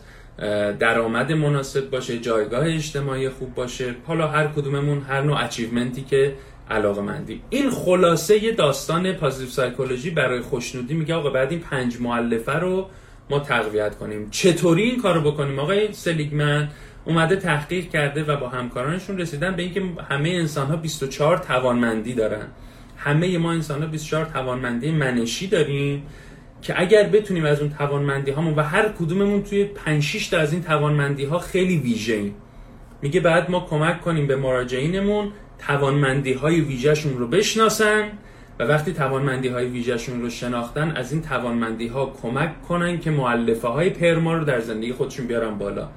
درآمد 0.80 1.32
مناسب 1.32 1.90
باشه 1.90 2.18
جایگاه 2.18 2.66
اجتماعی 2.66 3.30
خوب 3.30 3.56
باشه. 3.56 3.96
حالا 4.06 4.28
هر 4.28 4.48
کدوممون 4.48 5.02
هر 5.02 5.22
نوع 5.22 5.44
achievement 5.44 5.97
ی 5.97 6.02
که 6.02 6.34
علاقه 6.70 7.02
مندی 7.02 7.42
این 7.50 7.70
خلاصه 7.70 8.44
یه 8.44 8.52
داستان 8.52 9.14
positive 9.14 9.50
psychology 9.50 10.10
برای 10.10 10.42
خوشنودی 10.42 10.94
میگه 10.94 11.14
آقا 11.14 11.30
باید 11.30 11.52
این 11.52 11.60
پنج 11.60 12.02
مؤلفه 12.02 12.52
رو 12.52 12.90
ما 13.30 13.40
تقویت 13.40 13.98
کنیم. 13.98 14.30
چطوری 14.32 14.84
این 14.84 15.02
کارو 15.02 15.32
بکنیم؟ 15.32 15.60
آقای 15.60 15.94
سلیگمن 15.94 16.70
اومده 17.08 17.36
تحقیق 17.36 17.90
کرده 17.90 18.24
و 18.24 18.38
با 18.38 18.50
همکارانشون 18.50 19.18
رسیدن 19.18 19.56
به 19.56 19.64
اینکه 19.64 19.84
همه 20.10 20.30
انسان 20.30 20.68
ها 20.68 20.76
24 20.76 21.38
توانمندی 21.38 22.14
دارن. 22.14 22.48
همه 22.98 23.38
ما 23.38 23.52
انسان 23.52 23.82
ها 23.82 23.88
24 23.88 24.26
توانمندی 24.26 24.92
منشی 24.92 25.48
داریم 25.48 26.04
که 26.62 26.82
اگر 26.82 27.04
بتونیم 27.04 27.46
از 27.46 27.60
اون 27.60 27.70
توانمندی 27.70 28.32
هامون 28.32 28.56
و 28.56 28.62
هر 28.62 28.90
کدوممون 28.90 29.44
توی 29.44 29.66
5 29.66 30.04
6 30.04 30.28
تا 30.28 30.38
از 30.38 30.54
این 30.54 30.64
توانمندی 30.64 31.26
ها 31.26 31.40
خیلی 31.40 31.78
ویژه 31.78 32.32
میگه 33.02 33.20
بعد 33.20 33.52
ما 33.52 33.60
کمک 33.70 34.02
کنیم 34.02 34.28
به 34.28 34.36
مراجعینمون 34.36 35.32
توانمندی 35.60 36.34
های 36.34 36.62
ویژهشون 36.62 37.18
رو 37.18 37.28
بشناسن 37.28 38.04
و 38.60 38.64
وقتی 38.64 38.94
توانمندی 38.94 39.48
های 39.48 39.66
ویژهشون 39.66 40.22
رو 40.22 40.30
شناختن 40.30 40.92
از 40.92 41.12
این 41.12 41.22
توانمندی 41.22 41.88
ها 41.88 42.14
کمک 42.22 42.62
کنن 42.62 43.00
که 43.00 43.12
معلفه 43.12 43.68
های 43.68 43.90
پرما 43.90 44.34
رو 44.34 44.44
در 44.44 44.60
زندگی 44.60 44.94
خودشون 44.94 45.28
بیارن 45.28 45.58
بالا. 45.58 45.90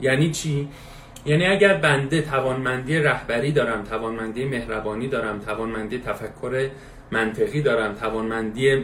یعنی 0.00 0.30
چی؟ 0.30 0.68
یعنی 1.26 1.46
اگر 1.46 1.74
بنده 1.74 2.22
توانمندی 2.22 2.98
رهبری 2.98 3.52
دارم 3.52 3.82
توانمندی 3.82 4.44
مهربانی 4.44 5.08
دارم 5.08 5.38
توانمندی 5.38 5.98
تفکر 5.98 6.68
منطقی 7.10 7.62
دارم 7.62 7.94
توانمندی 7.94 8.82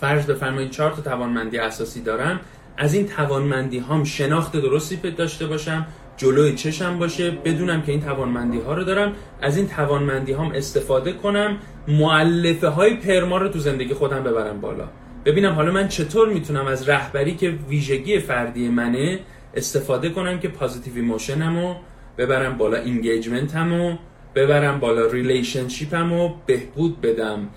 فرض 0.00 0.26
بفرمایید 0.26 0.70
چهار 0.70 0.90
تا 0.90 1.02
توانمندی 1.02 1.58
اساسی 1.58 2.02
دارم 2.02 2.40
از 2.76 2.94
این 2.94 3.06
توانمندی 3.08 3.78
هام 3.78 4.04
شناخت 4.04 4.52
درستی 4.52 4.96
داشته 4.96 5.46
باشم 5.46 5.86
جلوی 6.16 6.54
چشم 6.54 6.98
باشه 6.98 7.30
بدونم 7.30 7.82
که 7.82 7.92
این 7.92 8.00
توانمندی 8.00 8.60
ها 8.60 8.74
رو 8.74 8.84
دارم 8.84 9.12
از 9.42 9.56
این 9.56 9.68
توانمندی 9.68 10.32
هام 10.32 10.52
استفاده 10.52 11.12
کنم 11.12 11.56
مؤلفه 11.88 12.68
های 12.68 12.96
PERMA 12.96 13.38
رو 13.38 13.48
تو 13.48 13.58
زندگی 13.58 13.94
خودم 13.94 14.22
ببرم 14.22 14.60
بالا. 14.60 14.88
ببینم 15.24 15.52
حالا 15.52 15.72
من 15.72 15.88
چطور 15.88 16.28
می‌تونم 16.28 16.66
از 16.66 16.88
رهبری 16.88 17.34
که 17.34 17.50
ویژگی 17.68 18.18
فردی 18.18 18.68
منه 18.68 19.18
استفاده 19.54 20.10
کنم 20.10 20.40
که 20.40 20.48
positive 20.48 20.94
emotion 20.94 21.56
مو 21.56 21.74
ببرم 22.18 22.58
بالا 22.58 22.78
engagement 22.78 23.76
مو 23.76 23.96
ببرم 24.34 24.80
بالا 24.80 25.06
relationship 25.06 26.16
مو 26.16 26.34
بهبود 26.46 27.00
بدم. 27.00 27.48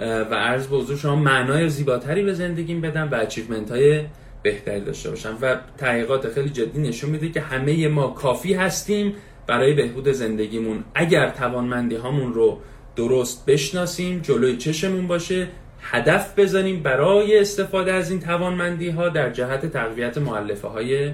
و 0.00 0.34
عرض 0.34 0.66
به 0.66 0.76
حضور 0.76 0.96
شما 0.96 1.16
معنای 1.16 1.68
زیباتری 1.68 2.22
به 2.22 2.34
زندگیم 2.34 2.80
بدم 2.80 3.08
و 3.12 3.14
achievement 3.14 3.70
های 3.70 4.04
بهتری 4.42 4.80
داشته 4.80 5.10
باشم. 5.10 5.38
و 5.42 5.56
تحقیقات 5.78 6.28
خیلی 6.28 6.48
جدی 6.48 6.80
نشون 6.80 7.10
میده 7.10 7.28
که 7.28 7.40
همه 7.40 7.88
ما 7.88 8.08
کافی 8.08 8.54
هستیم 8.54 9.14
برای 9.46 9.74
بهبود 9.74 10.08
زندگیمون. 10.08 10.84
اگر 10.94 11.30
توانمندی 11.30 11.96
هامون 11.96 12.34
رو 12.34 12.58
درست 12.96 13.46
بشناسیم 13.46 14.18
جلوی 14.18 14.56
چشمون 14.56 15.06
باشه 15.06 15.48
هدف 15.80 16.38
بزنیم 16.38 16.82
برای 16.82 17.38
استفاده 17.38 17.92
از 17.92 18.10
این 18.10 18.20
توانمندی 18.20 18.90
ها 18.90 19.08
در 19.08 19.30
جهت 19.30 19.66
تقویت 19.66 20.18
مؤلفه 20.18 20.68
های 20.68 21.12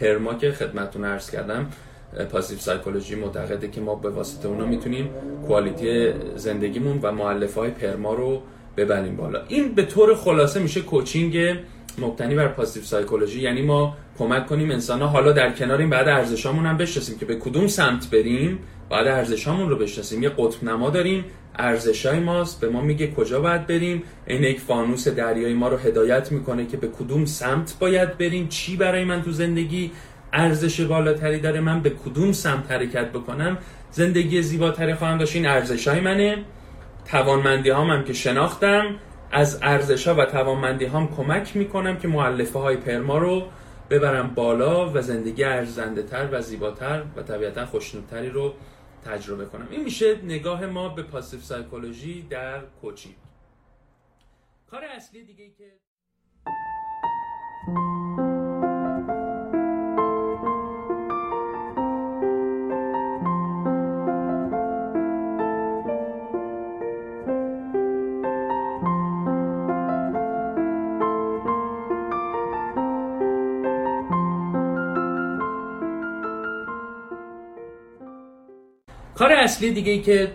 PERMA 0.00 0.34
که 0.34 0.52
خدمتتون 0.52 1.04
عرض 1.04 1.30
کردم 1.30 1.66
positive 2.30 2.58
psychology 2.58 3.14
معتقده 3.14 3.68
که 3.68 3.80
ما 3.80 3.94
به 3.94 4.10
واسطه 4.10 4.48
اونا 4.48 4.64
می‌تونیم 4.64 5.10
quality 5.46 6.12
زندگیمون 6.36 6.98
و 7.02 7.12
مؤلفه 7.12 7.60
های 7.60 7.70
PERMA 7.70 8.14
رو 8.14 8.42
ببریم 8.76 9.16
بالا. 9.16 9.42
این 9.48 9.74
به 9.74 9.82
طور 9.82 10.14
خلاصه 10.14 10.60
میشه 10.60 10.80
coaching 10.80 11.36
مبتنی 11.98 12.34
بر 12.34 12.48
positive 12.48 12.82
psychology. 12.82 13.40
یعنی 13.40 13.62
ما 13.62 13.96
کمک 14.18 14.46
کنیم 14.46 14.70
انسان 14.70 15.00
ها. 15.00 15.06
حالا 15.06 15.32
در 15.32 15.52
کنار 15.52 15.78
این 15.78 15.90
بعد 15.90 16.08
ارزشامون 16.08 16.66
هم 16.66 16.76
بشناسیم 16.76 17.18
که 17.18 17.26
به 17.26 17.34
کدوم 17.34 17.66
سمت 17.66 18.10
بریم 18.10 18.58
بعد 18.90 19.06
ارزشامون 19.06 19.68
رو 19.68 19.76
بشناسیم. 19.76 20.22
یه 20.22 20.28
قطب 20.28 20.64
نما 20.64 20.90
داریم 20.90 21.24
ارزشای 21.58 22.20
ماست 22.20 22.60
به 22.60 22.68
ما 22.68 22.80
میگه 22.80 23.12
کجا 23.12 23.40
باید 23.40 23.66
بریم. 23.66 24.02
این 24.26 24.42
یک 24.42 24.60
فانوس 24.60 25.08
دریایی 25.08 25.54
ما 25.54 25.68
رو 25.68 25.76
هدایت 25.76 26.32
می‌کنه 26.32 26.66
که 26.66 26.76
به 26.76 26.88
کدوم 26.88 27.24
سمت 27.24 27.74
باید 27.80 28.18
بریم. 28.18 28.48
چی 28.48 28.76
برای 28.76 29.04
من 29.04 29.22
تو 29.22 29.30
زندگی 29.30 29.90
ارزش 30.32 30.80
بالاتری 30.80 31.40
داره؟ 31.40 31.60
من 31.60 31.80
به 31.80 31.90
کدوم 31.90 32.32
سمت 32.32 32.72
حرکت 32.72 33.12
بکنم؟ 33.12 33.58
زندگی 33.90 34.42
زیباتری 34.42 34.94
خواهم 34.94 35.18
داشت. 35.18 35.36
این 35.36 35.46
ارزشای 35.46 36.00
منه. 36.00 36.38
توانمندی 37.10 37.70
هام 37.70 37.90
هم 37.90 38.04
که 38.04 38.12
شناختم 38.12 38.84
از 39.32 39.58
ارزش 39.62 40.08
ها 40.08 40.14
و 40.14 40.24
توانمندی 40.24 40.84
هام 40.84 41.08
کمک 41.16 41.56
می‌کنم 41.56 41.96
که 41.96 42.08
معلفه 42.08 42.58
های 42.58 42.76
پرما 42.76 43.18
رو 43.18 43.42
ببرم 43.90 44.34
بالا 44.34 44.92
و 44.92 45.00
زندگی 45.00 45.44
ارزنده 45.44 46.02
تر 46.02 46.28
و 46.32 46.42
زیباتر 46.42 47.04
و 47.16 47.22
طبیعتا 47.22 47.66
خوشنودتری 47.66 48.30
رو 48.30 48.54
تجربه 49.04 49.46
کنم. 49.46 49.68
این 49.70 49.84
میشه 49.84 50.22
نگاه 50.22 50.66
ما 50.66 50.88
به 50.88 51.02
پاسیف 51.02 51.44
سایکولوژی 51.44 52.22
در 52.22 52.60
کوچینگ 52.60 53.16
کار 54.70 54.84
اصلی 54.84 55.24
دیگه 55.24 55.44
ای 55.44 55.50
که 55.50 55.72
کار 79.18 79.32
اصلی 79.32 79.70
دیگه 79.70 79.92
ای 79.92 80.02
که 80.02 80.32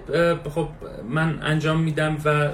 خب 0.55 0.67
من 1.09 1.39
انجام 1.43 1.79
میدم 1.79 2.17
و 2.25 2.49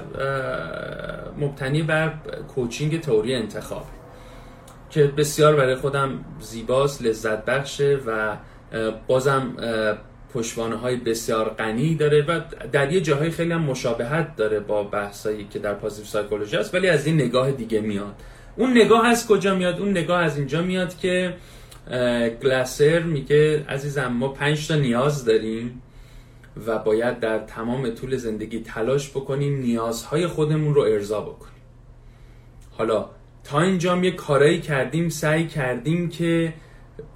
مبتنی 1.38 1.82
بر 1.82 2.12
کوچینگ 2.54 3.00
تئوری 3.00 3.34
انتخاب 3.34 3.84
که 4.90 5.04
بسیار 5.06 5.56
برای 5.56 5.74
خودم 5.74 6.24
زیباست 6.40 7.02
لذت 7.02 7.44
بخشه 7.44 7.98
و 8.06 8.36
بازم 9.06 9.56
پشوانه 10.34 10.76
های 10.76 10.96
بسیار 10.96 11.48
غنی 11.48 11.94
داره 11.94 12.22
و 12.22 12.40
در 12.72 12.92
یه 12.92 13.00
جاهای 13.00 13.30
خیلی 13.30 13.52
هم 13.52 13.62
مشابهت 13.62 14.36
داره 14.36 14.60
با 14.60 14.82
بحثایی 14.82 15.46
که 15.50 15.58
در 15.58 15.74
پازیتیو 15.74 16.06
سایکولوژی 16.06 16.56
هست 16.56 16.74
ولی 16.74 16.88
از 16.88 17.06
این 17.06 17.14
نگاه 17.14 17.50
دیگه 17.50 17.80
میاد. 17.80 18.14
اون 18.56 18.70
نگاه 18.70 19.06
از 19.06 19.26
کجا 19.26 19.54
میاد؟ 19.54 19.80
اون 19.80 19.90
نگاه 19.90 20.22
از 20.22 20.36
اینجا 20.36 20.62
میاد 20.62 20.98
که 20.98 21.34
گلاسر 22.42 22.98
میگه 22.98 23.64
عزیزم 23.68 24.06
ما 24.06 24.28
پنج 24.28 24.68
تا 24.68 24.74
نیاز 24.74 25.24
داریم. 25.24 25.82
و 26.66 26.78
باید 26.78 27.20
در 27.20 27.38
تمام 27.38 27.90
طول 27.90 28.16
زندگی 28.16 28.60
تلاش 28.60 29.10
بکنیم 29.10 29.60
نیازهای 29.60 30.26
خودمون 30.26 30.74
رو 30.74 30.82
ارضا 30.82 31.20
بکنیم. 31.20 31.62
حالا 32.70 33.10
تا 33.44 33.60
اینجا 33.60 33.96
یه 33.96 34.10
کارایی 34.10 34.60
کردیم 34.60 35.08
سعی 35.08 35.46
کردیم 35.46 36.08
که 36.08 36.54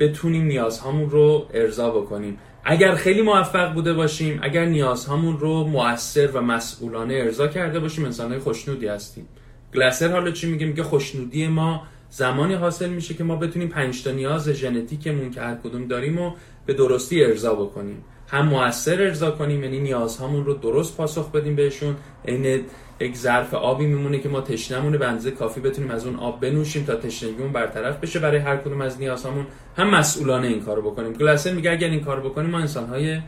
بتونیم 0.01 0.45
نیازهامون 0.45 1.11
رو 1.11 1.47
ارضا 1.55 1.91
بکنیم. 1.91 2.39
اگر 2.65 2.95
خیلی 2.95 3.23
موفق 3.23 3.75
بوده 3.75 3.93
باشیم 3.93 4.41
اگر 4.43 4.65
نیازهامون 4.65 5.39
رو 5.39 5.65
مؤثر 5.65 6.27
و 6.27 6.41
مسئولانه 6.41 7.15
ارضا 7.15 7.49
کرده 7.49 7.81
باشیم 7.81 8.05
انسانهای 8.05 8.41
خوشنودی 8.41 8.87
هستیم. 8.87 9.29
گلاسر 9.75 10.09
حالا 10.09 10.31
چی 10.31 10.51
میگه؟ 10.51 10.67
میگه 10.67 10.83
خوشنودی 10.83 11.47
ما 11.49 11.83
زمانی 12.11 12.55
حاصل 12.55 12.89
میشه 12.91 13.15
که 13.15 13.25
ما 13.25 13.37
بتونیم 13.37 13.69
پنج 13.69 14.05
تا 14.05 14.11
نیاز 14.11 14.49
ژنتیکمون 14.49 15.31
که 15.31 15.41
هر 15.41 15.55
کدوم 15.55 15.87
داریم 15.87 16.19
و 16.19 16.33
به 16.67 16.75
درستی 16.75 17.25
ارضا 17.25 17.55
بکنیم. 17.55 18.05
هم 18.33 18.47
موثر 18.47 19.03
ارضا 19.03 19.31
کنیم 19.31 19.65
یعنی 19.65 19.79
نیازهامون 19.81 20.45
رو 20.45 20.55
درست 20.55 20.97
پاسخ 20.97 21.31
بدیم 21.31 21.57
بهشون. 21.57 21.97
عین 22.29 22.65
یک 23.01 23.17
ظرف 23.17 23.55
آبی 23.55 23.87
میمونه 23.87 24.19
که 24.19 24.29
ما 24.29 24.41
تشنمونه 24.41 24.99
به 24.99 25.31
کافی 25.31 25.61
بتونیم 25.61 25.91
از 25.91 26.07
اون 26.07 26.17
آب 26.17 26.41
بنوشیم 26.41 26.85
تا 26.85 26.95
تشنگیمون 26.95 27.53
برطرف 27.53 28.01
بشه 28.01 28.19
برای 28.19 28.39
هر 28.39 28.57
کدوم 28.57 28.81
از 28.81 29.01
نیازهامون. 29.01 29.47
هم 29.77 29.91
مسئولانه 29.91 30.47
این 30.47 30.61
کارو 30.61 30.91
بکنیم. 30.91 31.12
گلاسر 31.12 31.53
میگه 31.53 31.71
اگر 31.71 31.89
این 31.89 32.01
کارو 32.01 32.31
بکنیم 32.31 32.51
ما 32.51 32.59
انسانهای 32.59 33.21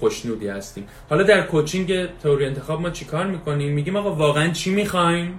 خوشنودی 0.00 0.48
هستیم. 0.48 0.84
حالا 1.10 1.22
در 1.22 1.42
کوچینگ 1.42 2.06
تئوری 2.06 2.46
انتخاب 2.46 2.80
ما 2.80 2.90
چیکار 2.90 3.26
می‌کنیم؟ 3.26 3.72
میگیم 3.72 3.96
آقا 3.96 4.14
واقعا 4.14 4.48
چی 4.48 4.74
می‌خوایم؟ 4.74 5.38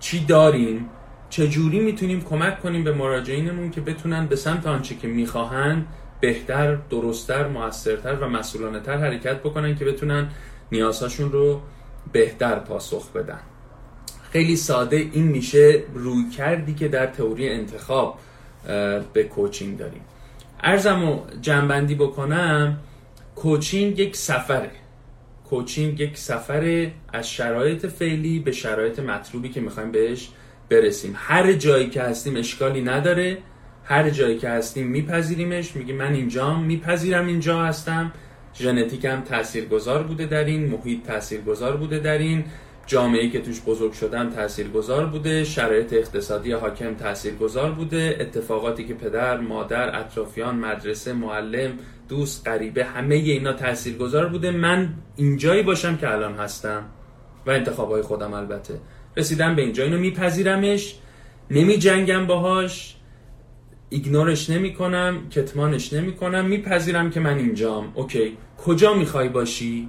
چی 0.00 0.24
داریم؟ 0.24 0.90
چجوری 1.30 1.80
می‌تونیم 1.80 2.20
کمک 2.20 2.62
کنیم 2.62 2.84
به 2.84 2.92
مراجعینمون 2.92 3.70
که 3.70 3.80
بتونن 3.80 4.26
به 4.26 4.36
سمت 4.36 4.66
آنچه 4.66 4.94
که 4.94 5.08
می‌خواهند 5.08 5.86
بهتر، 6.22 6.74
درستتر، 6.90 7.48
موثرتر 7.48 8.14
و 8.14 8.28
مسئولانه 8.28 8.80
تر 8.80 8.96
حرکت 8.96 9.40
بکنن 9.40 9.76
که 9.76 9.84
بتونن 9.84 10.28
نیازهاشون 10.72 11.32
رو 11.32 11.60
بهتر 12.12 12.58
پاسخ 12.58 13.12
بدن. 13.12 13.40
خیلی 14.30 14.56
ساده 14.56 14.96
این 14.96 15.24
میشه 15.24 15.82
روی 15.94 16.30
کردی 16.36 16.74
که 16.74 16.88
در 16.88 17.06
تئوری 17.06 17.48
انتخاب 17.48 18.18
به 19.12 19.24
کوچینگ 19.24 19.78
داریم. 19.78 20.00
ارزم 20.60 21.04
و 21.04 21.20
جنبندی 21.40 21.94
بکنم 21.94 22.78
کوچینگ 23.36 23.98
یک 23.98 24.16
سفره. 24.16 24.70
کوچینگ 25.50 26.00
یک 26.00 26.18
سفر 26.18 26.90
از 27.12 27.30
شرایط 27.30 27.86
فعلی 27.86 28.38
به 28.38 28.52
شرایط 28.52 28.98
مطلوبی 28.98 29.48
که 29.48 29.60
می‌خوایم 29.60 29.92
بهش 29.92 30.28
برسیم. 30.68 31.14
هر 31.16 31.52
جایی 31.52 31.90
که 31.90 32.02
هستیم 32.02 32.36
اشکالی 32.36 32.82
نداره. 32.82 33.38
هر 33.84 34.10
جایی 34.10 34.38
که 34.38 34.48
هستیم 34.48 34.86
میپذیریمش. 34.86 35.76
میگی 35.76 35.92
من 35.92 36.14
اینجا 36.14 36.54
میپذیرم 36.54 37.26
اینجا 37.26 37.62
هستم. 37.62 38.12
ژنتیکم 38.54 39.20
تاثیرگذار 39.20 40.02
بوده 40.02 40.26
در 40.26 40.44
این 40.44 40.66
محیط 40.66 41.06
تاثیرگذار 41.06 41.76
بوده 41.76 41.98
در 41.98 42.18
این. 42.18 42.44
جامعه 42.86 43.30
که 43.30 43.40
توش 43.40 43.60
بزرگ 43.60 43.92
شدم 43.92 44.30
تاثیرگذار 44.30 45.06
بوده. 45.06 45.44
شرایط 45.44 45.92
اقتصادی 45.92 46.52
حاکم 46.52 46.94
تاثیرگذار 46.94 47.72
بوده. 47.72 48.16
اتفاقاتی 48.20 48.84
که 48.84 48.94
پدر 48.94 49.40
مادر 49.40 50.00
اطرافیان 50.00 50.56
مدرسه 50.56 51.12
معلم 51.12 51.70
دوست 52.08 52.48
غریبه 52.48 52.84
همه 52.84 53.14
اینا 53.14 53.52
تاثیرگذار 53.52 54.26
بوده. 54.26 54.50
من 54.50 54.94
اینجایی 55.16 55.62
باشم 55.62 55.96
که 55.96 56.10
الان 56.10 56.34
هستم 56.34 56.84
و 57.46 57.50
انتخابای 57.50 58.02
خودم 58.02 58.32
البته. 58.32 58.74
رسیدم 59.16 59.56
به 59.56 59.62
اینجا 59.62 59.84
اینو 59.84 59.98
میپذیرمش. 59.98 60.94
نمی 61.50 61.78
جنگم 61.78 62.26
باهاش. 62.26 62.96
ignore 63.92 64.35
ش 64.35 64.50
نمی 64.50 64.74
کنم 64.74 65.28
کتمانش 65.30 65.92
نمی 65.92 66.12
کنم 66.12 66.44
میپذیرم 66.44 67.10
که 67.10 67.20
من 67.20 67.38
اینجام. 67.38 67.92
OK. 67.94 68.36
کجا 68.64 68.94
می‌خوای 68.94 69.28
باشی؟ 69.28 69.88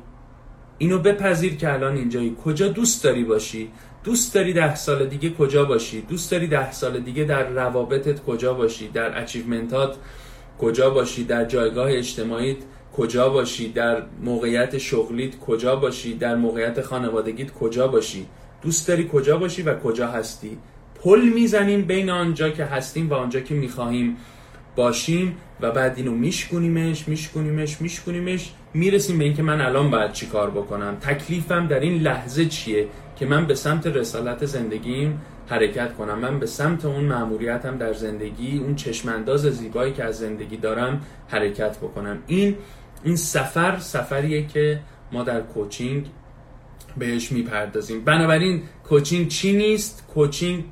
اینو 0.77 0.99
بپذیر 0.99 1.55
که 1.55 1.73
الان 1.73 1.95
اینجایی. 1.95 2.35
کجا 2.45 2.67
دوست 2.67 3.03
داری 3.03 3.23
باشی؟ 3.23 3.69
دوست 4.03 4.35
داری 4.35 4.53
ده 4.53 4.75
سال 4.75 5.05
دیگه 5.05 5.29
کجا 5.29 5.65
باشی؟ 5.65 6.01
دوست 6.01 6.31
داری 6.31 6.47
ده 6.47 6.71
سال 6.71 6.99
دیگه 6.99 7.23
در 7.23 7.49
روابطت 7.49 8.23
کجا 8.23 8.53
باشی؟ 8.53 8.87
در 8.87 9.21
achievement 9.21 9.91
ات 9.91 9.97
کجا 10.59 10.89
باشی؟ 10.89 11.23
در 11.23 11.45
جایگاه 11.45 11.91
اجتماعیت 11.91 12.57
کجا 12.97 13.29
باشی؟ 13.29 13.69
در 13.71 14.03
موقعیت 14.21 14.77
شغلیت 14.77 15.39
کجا 15.39 15.75
باشی؟ 15.75 16.13
در 16.13 16.35
موقعیت 16.35 16.81
خانوادگیت 16.81 17.51
کجا 17.51 17.87
باشی؟ 17.87 18.25
دوست 18.61 18.87
داری 18.87 19.09
کجا 19.13 19.37
باشی 19.37 19.61
و 19.61 19.79
کجا 19.79 20.07
هستی؟ 20.07 20.57
پل 21.03 21.21
می‌زنیم 21.21 21.81
بین 21.81 22.09
آنجا 22.09 22.49
که 22.49 22.65
هستیم 22.65 23.09
و 23.09 23.13
آنجا 23.13 23.39
که 23.39 23.53
می‌خواهیم 23.53 24.17
باشیم 24.75 25.37
و 25.61 25.71
بعد 25.71 25.97
اینو 25.97 26.11
میشکونیمش 26.11 27.07
میشکونیمش 27.07 27.81
میشکونیمش 27.81 28.51
می‌رسیم 28.73 29.17
به 29.17 29.23
اینکه 29.23 29.43
من 29.43 29.61
الان 29.61 29.91
باید 29.91 30.11
چی 30.11 30.25
کار 30.25 30.49
بکنم؟ 30.51 30.95
تکلیفم 30.95 31.67
در 31.67 31.79
این 31.79 32.01
لحظه 32.01 32.45
چیه 32.45 32.87
که 33.15 33.25
من 33.25 33.45
به 33.45 33.55
سمت 33.55 33.87
رسالت 33.87 34.45
زندگیم 34.45 35.21
حرکت 35.47 35.93
کنم؟ 35.93 36.19
من 36.19 36.39
به 36.39 36.45
سمت 36.45 36.85
اون 36.85 37.03
معمولیتم 37.03 37.77
در 37.77 37.93
زندگی 37.93 38.57
اون 38.57 38.75
چشمانداز 38.75 39.41
زیبایی 39.41 39.93
که 39.93 40.03
از 40.03 40.17
زندگی 40.17 40.57
دارم 40.57 41.01
حرکت 41.27 41.77
بکنم. 41.77 42.17
این 42.27 42.55
این 43.03 43.15
سفر 43.15 43.77
سفریه 43.79 44.47
که 44.47 44.79
ما 45.11 45.23
در 45.23 45.41
کوچینگ 45.41 46.05
بهش 46.97 47.31
می‌پردازیم. 47.31 48.03
بنابراین 48.03 48.61
کوچینگ 48.83 49.27
چی 49.27 49.53
نیست؟ 49.53 50.07
کوچینگ 50.13 50.63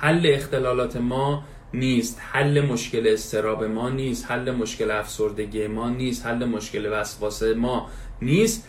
حل 0.00 0.22
اختلالات 0.24 0.96
ما 0.96 1.44
نیست 1.74 2.20
حل 2.32 2.60
مشکل 2.60 3.08
استراب 3.12 3.64
ما 3.64 3.90
نیست 3.90 4.30
حل 4.30 4.50
مشکل 4.50 4.90
افسردگی 4.90 5.66
ما 5.66 5.90
نیست 5.90 6.26
حل 6.26 6.44
مشکل 6.44 6.88
وسواس 6.92 7.42
ما 7.42 7.88
نیست. 8.22 8.68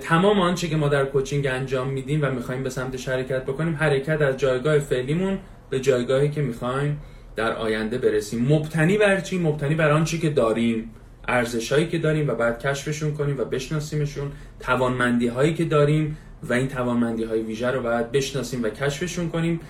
تمام 0.00 0.40
آنچه 0.40 0.68
که 0.68 0.76
ما 0.76 0.88
در 0.88 1.04
کوچینگ 1.04 1.46
انجام 1.46 1.88
میدیم 1.88 2.22
و 2.22 2.30
می‌خوایم 2.30 2.62
به 2.62 2.70
سمت 2.70 3.08
حرکت 3.08 3.44
بکنیم 3.44 3.74
حرکت 3.74 4.22
از 4.22 4.36
جایگاه 4.36 4.78
فعلیمون 4.78 5.38
به 5.70 5.80
جایگاهی 5.80 6.28
که 6.30 6.42
می‌خوایم 6.42 7.00
در 7.36 7.52
آینده 7.52 7.98
برسیم. 7.98 8.52
مبتنی 8.52 8.98
بر 8.98 9.20
چی؟ 9.20 9.38
مبتنی 9.38 9.74
بر 9.74 9.90
آنچه 9.90 10.18
که 10.18 10.30
داریم 10.30 10.90
ارزش 11.28 11.72
هایی 11.72 11.86
که 11.86 11.98
داریم 11.98 12.28
و 12.28 12.34
بعد 12.34 12.58
کشفشون 12.58 13.14
کنیم 13.14 13.38
و 13.38 13.44
بشناسیمشون 13.44 14.32
توانمندی 14.60 15.26
هایی 15.26 15.54
که 15.54 15.64
داریم 15.64 16.16
و 16.42 16.52
این 16.52 16.68
توانمندی 16.68 17.24
های 17.24 17.42
ویژه 17.42 17.70
رو 17.70 17.82
باید 17.82 18.12
بشناسیم 18.12 18.62
و 18.62 18.68
کشفشون 18.68 19.28
کنیم. 19.28 19.60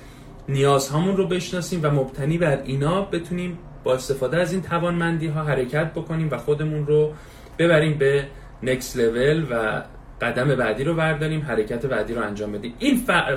نیازهامون 0.48 1.16
رو 1.16 1.26
بشناسیم 1.26 1.80
و 1.82 1.90
مبتنی 1.90 2.38
بر 2.38 2.62
اینا 2.64 3.02
بتونیم 3.02 3.58
با 3.84 3.94
استفاده 3.94 4.36
از 4.36 4.52
این 4.52 4.62
توانمندی 4.62 5.26
ها 5.26 5.42
حرکت 5.42 5.92
بکنیم 5.94 6.28
و 6.30 6.36
خودمون 6.36 6.86
رو 6.86 7.12
ببریم 7.58 7.98
به 7.98 8.24
نکس 8.62 8.96
لول 8.96 9.46
و 9.50 9.82
قدم 10.20 10.54
بعدی 10.54 10.84
رو 10.84 10.94
برداریم 10.94 11.42
حرکت 11.42 11.86
بعدی 11.86 12.14
رو 12.14 12.22
انجام 12.22 12.52
بدیم. 12.52 12.74
این 12.78 12.96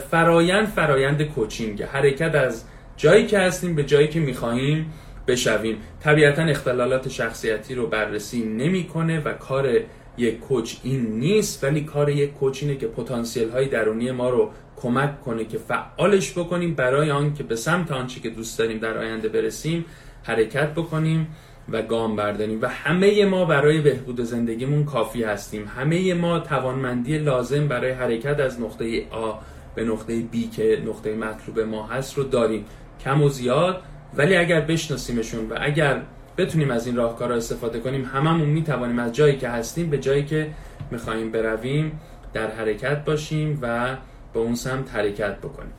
فرایند 0.09 0.67
فرایند 0.67 1.21
کوچینگ 1.23 1.83
حرکت 1.83 2.35
از 2.35 2.63
جایی 2.97 3.25
که 3.27 3.39
هستیم 3.39 3.75
به 3.75 3.83
جایی 3.83 4.07
که 4.07 4.19
می‌خواهیم 4.19 4.93
بشویم. 5.27 5.77
طبیعتا 5.99 6.41
اختلالات 6.41 7.09
شخصیتی 7.09 7.75
رو 7.75 7.87
بررسی 7.87 8.45
نمی‌کنه 8.45 9.19
و 9.19 9.33
کار 9.33 9.69
یک 10.17 10.39
کوچ 10.39 10.75
این 10.83 11.05
نیست 11.05 11.63
ولی 11.63 11.81
کار 11.81 12.09
یک 12.09 12.33
کوچ 12.33 12.63
اینه 12.63 12.75
که 12.75 12.87
پتانسیل 12.87 13.49
های 13.49 13.65
درونی 13.65 14.11
ما 14.11 14.29
رو 14.29 14.49
کمک 14.75 15.21
کنه 15.21 15.45
که 15.45 15.57
فعالش 15.57 16.31
بکنیم 16.31 16.75
برای 16.75 17.11
آن 17.11 17.33
که 17.33 17.43
به 17.43 17.55
سمت 17.55 17.91
آنچه 17.91 18.19
که 18.19 18.29
دوست 18.29 18.59
داریم 18.59 18.77
در 18.77 18.97
آینده 18.97 19.29
برسیم 19.29 19.85
حرکت 20.23 20.73
بکنیم 20.73 21.27
و 21.69 21.81
گام 21.81 22.15
برداریم. 22.15 22.61
و 22.61 22.67
همه 22.67 23.25
ما 23.25 23.45
برای 23.45 23.81
بهبود 23.81 24.21
زندگیمون 24.21 24.85
کافی 24.85 25.23
هستیم. 25.23 25.67
همه 25.67 26.13
ما 26.13 26.39
توانمندی 26.39 27.17
لازم 27.17 27.67
برای 27.67 27.91
حرکت 27.91 28.39
از 28.39 28.61
نقطه 28.61 29.05
آ 29.11 29.33
به 29.75 29.83
نقطه 29.83 30.21
B 30.21 30.55
که 30.55 30.83
نقطه 30.85 31.15
مطلوب 31.15 31.59
ما 31.59 31.87
هست 31.87 32.17
رو 32.17 32.23
داریم. 32.23 32.65
کم 33.03 33.21
و 33.23 33.29
زیاد 33.29 33.81
ولی 34.13 34.35
اگر 34.35 34.61
بشناسیمشون 34.61 35.49
و 35.49 35.57
اگر 35.61 36.01
بتونیم 36.37 36.71
از 36.71 36.87
این 36.87 36.95
راهکارها 36.95 37.37
استفاده 37.37 37.79
کنیم 37.79 38.05
هممون 38.05 38.49
می‌توانیم 38.49 38.99
از 38.99 39.13
جایی 39.13 39.37
که 39.37 39.49
هستیم 39.49 39.89
به 39.89 39.97
جایی 39.97 40.25
که 40.25 40.47
می‌خواهیم 40.91 41.31
برویم 41.31 41.99
در 42.33 42.51
حرکت 42.51 43.05
باشیم 43.05 43.59
و 43.61 43.95
به 44.33 44.39
اون 44.39 44.55
سمت 44.55 44.95
حرکت 44.95 45.37
بکنیم. 45.37 45.73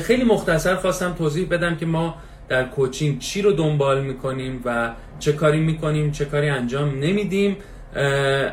خیلی 0.00 0.24
مختصر 0.24 0.74
خواستم 0.74 1.12
توضیح 1.12 1.48
بدم 1.48 1.76
که 1.76 1.86
ما 1.86 2.14
در 2.48 2.64
کوچینگ 2.64 3.18
چی 3.18 3.42
رو 3.42 3.52
دنبال 3.52 4.04
می‌کنیم 4.04 4.60
و 4.64 4.94
چه 5.18 5.32
کاری 5.32 5.60
می‌کنیم 5.60 6.10
چه 6.10 6.24
کاری 6.24 6.48
انجام 6.48 6.98
نمیدیم. 6.98 7.56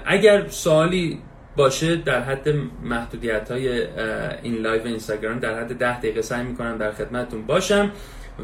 اگر 0.06 0.48
سوالی 0.48 1.20
باشه 1.56 1.96
در 1.96 2.24
حد 2.24 2.50
محدودیت 2.84 3.52
های 3.52 3.88
این 4.44 4.56
لایو 4.56 4.86
اینستاگرام 4.86 5.40
در 5.40 5.60
حد 5.60 5.78
ده 5.78 6.00
دقیقه 6.00 6.22
سعی 6.22 6.44
می‌کنم 6.44 6.78
در 6.78 6.92
خدمتتون 6.92 7.46
باشم 7.46 7.92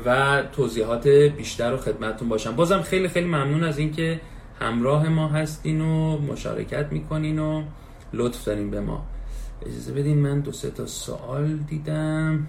و 0.06 0.42
توضیحات 0.52 1.08
بیشتر 1.08 1.72
رو 1.72 1.78
خدمتتون 1.78 2.30
باشم. 2.30 2.56
بازم 2.56 2.82
خیلی 2.82 3.08
خیلی 3.08 3.28
ممنون 3.28 3.64
از 3.64 3.78
اینکه 3.78 4.20
همراه 4.62 5.10
ما 5.10 5.28
هستین 5.28 5.82
و 5.82 6.18
مشارکت 6.18 6.86
می‌کنین 6.92 7.40
و 7.40 7.64
لطف 8.14 8.46
دارین 8.46 8.72
به 8.72 8.80
ما. 8.80 9.06
اجازه 9.62 9.94
بدین 9.94 10.18
من 10.18 10.40
دو 10.40 10.52
سه 10.52 10.70
تا 10.70 10.86
سوال 10.86 11.58
دیدم. 11.70 12.48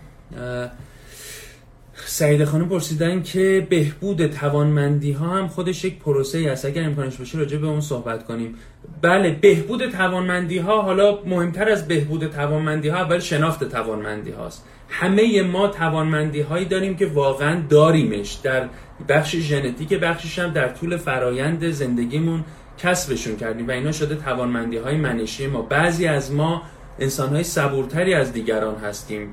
سعید 1.94 2.44
خانم 2.44 2.68
پرسیدن 2.68 3.22
که 3.22 3.66
بهبود 3.70 4.26
توانمندی 4.26 5.12
ها 5.12 5.26
هم 5.26 5.48
خودش 5.48 5.84
یک 5.84 5.98
پروسه 5.98 6.48
است. 6.50 6.64
اگر 6.64 6.82
امکانش 6.82 7.16
باشه 7.16 7.38
راجع 7.38 7.58
به 7.58 7.66
اون 7.66 7.80
صحبت 7.80 8.24
کنیم. 8.24 8.54
بله 9.02 9.30
بهبود 9.30 9.90
توانمندی 9.90 10.58
ها 10.58 10.82
حالا 10.82 11.18
مهمتر 11.26 11.68
از 11.68 11.88
بهبود 11.88 12.26
توانمندی 12.26 12.88
ها 12.88 12.98
اول 12.98 13.18
شناخت 13.18 13.64
توانمندی 13.64 14.30
هاست 14.30 14.64
همه 14.88 15.42
ما 15.42 15.68
توانمندی 15.68 16.40
هایی 16.40 16.64
داریم 16.64 16.96
که 16.96 17.06
واقعا 17.06 17.62
داریمش. 17.68 18.34
در 18.34 18.68
بخش 19.08 19.36
ژنتیک 19.36 19.94
بخشش 19.94 20.38
هم 20.38 20.52
در 20.52 20.68
طول 20.68 20.96
فرایند 20.96 21.70
زندگیمون 21.70 22.44
کسبشون 22.78 23.36
کردیم 23.36 23.68
و 23.68 23.70
اینا 23.70 23.92
شده 23.92 24.14
توانمندی 24.14 24.76
های 24.76 24.96
منشی 24.96 25.46
ما. 25.46 25.62
بعضی 25.62 26.06
از 26.06 26.32
ما 26.32 26.62
انسان 26.98 27.28
های 27.28 27.44
صبورتری 27.44 28.14
از 28.14 28.32
دیگران 28.32 28.76
هستیم. 28.76 29.28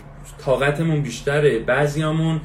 طاقتمون 0.46 1.02
بیشتره 1.02 1.60
بعضیامون 1.60 2.42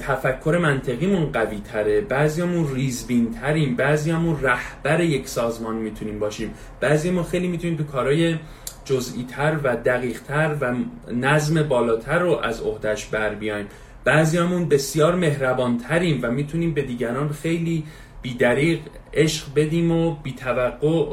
تفکر 0.00 0.58
منطقیمون 0.62 1.32
قوی 1.32 1.60
تره 1.72 2.00
بعضیامون 2.00 2.74
ریزبین 2.74 3.30
تریم 3.30 3.76
بعضیامون 3.76 4.38
رهبر 4.42 5.00
یک 5.00 5.28
سازمان 5.28 5.76
می‌تونیم 5.76 6.18
باشیم. 6.18 6.54
بعضیمون 6.80 7.24
خیلی 7.24 7.48
می‌تونیم 7.48 7.76
تو 7.76 7.84
کارهای 7.84 8.36
جزئی 8.84 9.24
تر 9.24 9.56
و 9.64 9.76
دقیق 9.76 10.20
تر 10.22 10.56
و 10.60 10.74
نظم 11.12 11.62
بالاتر 11.62 12.18
رو 12.18 12.40
از 12.42 12.60
عهدهش 12.60 13.04
بر 13.04 13.34
بیایم. 13.34 13.66
بعضیامون 14.04 14.68
بسیار 14.68 15.14
مهربان 15.14 15.78
تریم 15.78 16.20
و 16.22 16.30
می‌تونیم 16.30 16.74
به 16.74 16.82
دیگران 16.82 17.28
خیلی 17.28 17.84
بیدریق 18.24 18.78
عشق 19.14 19.44
بدیم 19.56 19.90
و 19.90 20.16
بی 20.22 20.32
توقع 20.32 21.04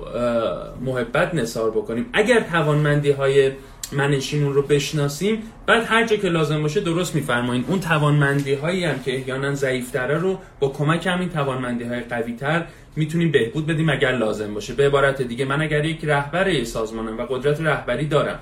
محبت 0.82 1.36
نصار 1.36 1.72
بکنیم. 1.72 2.06
اگر 2.14 2.40
توانمندی 2.40 3.12
های 3.12 3.52
منشیمون 3.92 4.54
رو 4.54 4.62
بشناسیم 4.62 5.44
بعد 5.66 5.84
هر 5.86 6.06
جا 6.06 6.16
که 6.16 6.30
لازم 6.30 6.62
باشه 6.62 6.82
درست 6.82 7.16
میفرماییم 7.16 7.66
اون 7.68 7.80
توانمندی 7.80 8.54
هایی 8.54 8.84
هم 8.84 9.00
که 9.00 9.16
احیانا 9.16 9.54
ضعیفتره 9.54 10.18
رو 10.18 10.40
با 10.60 10.70
کمک 10.70 11.08
همین 11.08 11.30
توانمندی 11.30 11.84
های 11.84 12.00
قوی 12.00 12.36
تر 12.36 12.66
می‌تونیم 12.96 13.32
بهبود 13.32 13.68
بدیم 13.68 13.90
اگر 13.90 14.12
لازم 14.12 14.54
باشه. 14.54 14.74
به 14.74 14.86
عبارت 14.86 15.22
دیگه 15.22 15.46
من 15.46 15.62
اگر 15.62 15.86
یک 15.86 16.06
رهبر 16.06 16.64
سازمانم 16.64 17.18
و 17.18 17.22
قدرت 17.22 17.62
رهبری 17.62 18.06
دارم 18.06 18.40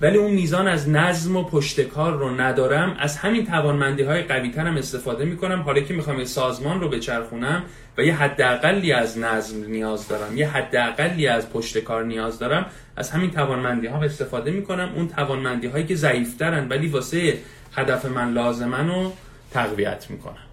ولی 0.00 0.18
اون 0.18 0.30
میزان 0.30 0.68
از 0.68 0.88
نظم 0.88 1.36
و 1.36 1.42
پشتکار 1.42 2.12
رو 2.12 2.40
ندارم. 2.40 2.96
از 2.98 3.16
همین 3.16 3.46
توانمندی 3.46 4.02
های 4.02 4.22
قوی 4.22 4.50
ترم 4.50 4.76
استفاده 4.76 5.24
می‌کنم. 5.24 5.62
حالا 5.62 5.80
که 5.80 5.94
می‌خوام 5.94 6.18
یه 6.18 6.24
سازمان 6.24 6.80
رو 6.80 6.88
بچرخونم 6.88 7.62
و 7.98 8.02
یه 8.02 8.14
حداقلی 8.14 8.92
از 8.92 9.18
نظم 9.18 9.64
نیاز 9.64 10.08
دارم 10.08 10.36
یه 10.36 10.48
حداقلی 10.48 11.26
از 11.26 11.50
پشتکار 11.52 12.04
نیاز 12.04 12.38
دارم 12.38 12.66
از 12.96 13.10
همین 13.10 13.30
توانمندی 13.30 13.86
ها 13.86 14.02
استفاده 14.02 14.50
می‌کنم. 14.50 14.92
اون 14.96 15.08
توانمندی 15.08 15.66
هایی 15.66 15.86
که 15.86 15.94
ضعیفترن 15.94 16.68
ولی 16.68 16.88
واسه 16.88 17.38
هدف 17.72 18.04
من 18.04 18.32
لازمن 18.32 18.88
رو 18.88 19.12
تقویت 19.50 20.06
می‌کنم. 20.10 20.46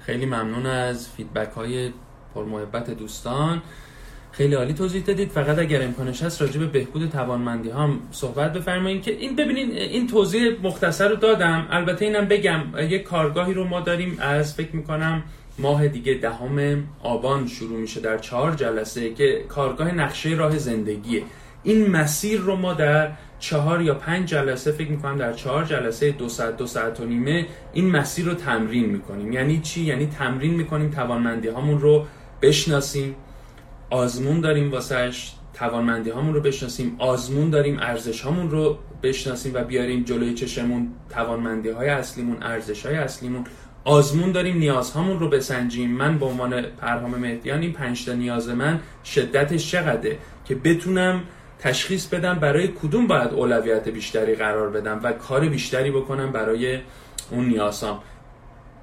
خیلی 0.00 0.26
ممنون 0.26 0.66
از 0.66 1.08
فیدبک 1.08 1.52
های 1.52 1.92
پرمحبت 2.34 2.90
دوستان. 2.90 3.62
خیلی 4.32 4.54
عالی 4.54 4.72
توضیح 4.72 5.02
دادید. 5.02 5.28
فقط 5.28 5.58
اگر 5.58 5.82
امکانش 5.82 6.22
هست 6.22 6.42
راجع 6.42 6.60
به 6.60 6.66
بهبود 6.66 7.10
توانمندی 7.10 7.70
هم 7.70 8.00
صحبت 8.10 8.52
بفرمایید 8.52 9.02
که 9.02 9.12
این 9.12 9.36
ببینید 9.36 9.72
این 9.76 10.06
توضیح 10.06 10.42
مختصر 10.62 11.08
رو 11.08 11.16
دادم. 11.16 11.66
البته 11.70 12.04
اینم 12.04 12.24
بگم 12.24 12.60
یک 12.78 13.02
کارگاهی 13.02 13.54
رو 13.54 13.64
ما 13.64 13.80
داریم 13.80 14.18
از 14.20 14.54
فکر 14.54 14.76
می‌کنم 14.76 15.22
ماه 15.58 15.88
دیگه 15.88 16.14
دهم 16.14 16.84
آبان 17.02 17.46
شروع 17.46 17.80
میشه 17.80 18.00
در 18.00 18.18
چهار 18.18 18.54
جلسه 18.54 19.14
که 19.14 19.44
کارگاه 19.48 19.94
نقشه 19.94 20.28
راه 20.28 20.58
زندگیه. 20.58 21.22
این 21.62 21.90
مسیر 21.90 22.40
رو 22.40 22.56
ما 22.56 22.74
در 22.74 23.10
چهار 23.38 23.82
یا 23.82 23.94
پنج 23.94 24.28
جلسه 24.28 24.72
فکر 24.72 24.90
می‌کنم 24.90 25.16
در 25.16 25.32
چهار 25.32 25.64
جلسه 25.64 26.10
دو 26.10 26.28
ساعت 26.28 26.56
دو 26.56 26.66
ساعت 26.66 27.00
و 27.00 27.04
نیمه 27.04 27.46
این 27.72 27.90
مسیر 27.90 28.24
رو 28.24 28.34
تمرین 28.34 28.84
می‌کنیم. 28.84 29.32
یعنی 29.32 29.60
چی؟ 29.60 29.80
یعنی 29.80 30.06
تمرین 30.06 30.54
می‌کنیم 30.54 30.90
توانمندی 30.90 31.48
هامون 31.48 31.80
رو 31.80 32.06
بشناسیم. 32.42 33.14
آزمون 33.90 34.40
داریم 34.40 34.72
واسهش 34.72 35.32
توانمندی 35.54 36.10
هامون 36.10 36.34
رو 36.34 36.40
بشناسیم. 36.40 36.96
آزمون 36.98 37.50
داریم 37.50 37.78
ارزش 37.80 38.20
هامون 38.20 38.50
رو 38.50 38.78
بشناسیم 39.02 39.54
و 39.54 39.64
بیاریم 39.64 40.02
جلوی 40.02 40.34
چشمون 40.34 40.88
توانمندی 41.10 41.68
های 41.68 41.88
اصلیمون 41.88 42.42
ارزش 42.42 42.86
های 42.86 42.94
اصلیمون. 42.94 43.44
آزمون 43.84 44.32
داریم 44.32 44.58
نیازهامون 44.58 45.18
رو 45.18 45.28
بسنجیم. 45.28 45.90
من 45.90 46.18
به 46.18 46.26
عنوان 46.26 46.62
پرهام 46.62 47.10
مهدیان 47.10 47.60
این 47.60 47.72
پنج 47.72 48.04
تا 48.04 48.12
نیاز 48.12 48.48
من 48.48 48.80
شدتش 49.04 49.70
چقدره 49.70 50.18
که 50.44 50.54
بتونم 50.54 51.22
تشخیص 51.58 52.06
بدم 52.06 52.34
برای 52.34 52.68
کدوم 52.68 53.06
باید 53.06 53.30
اولویت 53.30 53.88
بیشتری 53.88 54.34
قرار 54.34 54.70
بدم 54.70 55.00
و 55.02 55.12
کار 55.12 55.48
بیشتری 55.48 55.90
بکنم 55.90 56.32
برای 56.32 56.78
اون 57.30 57.44
نیازام 57.44 57.98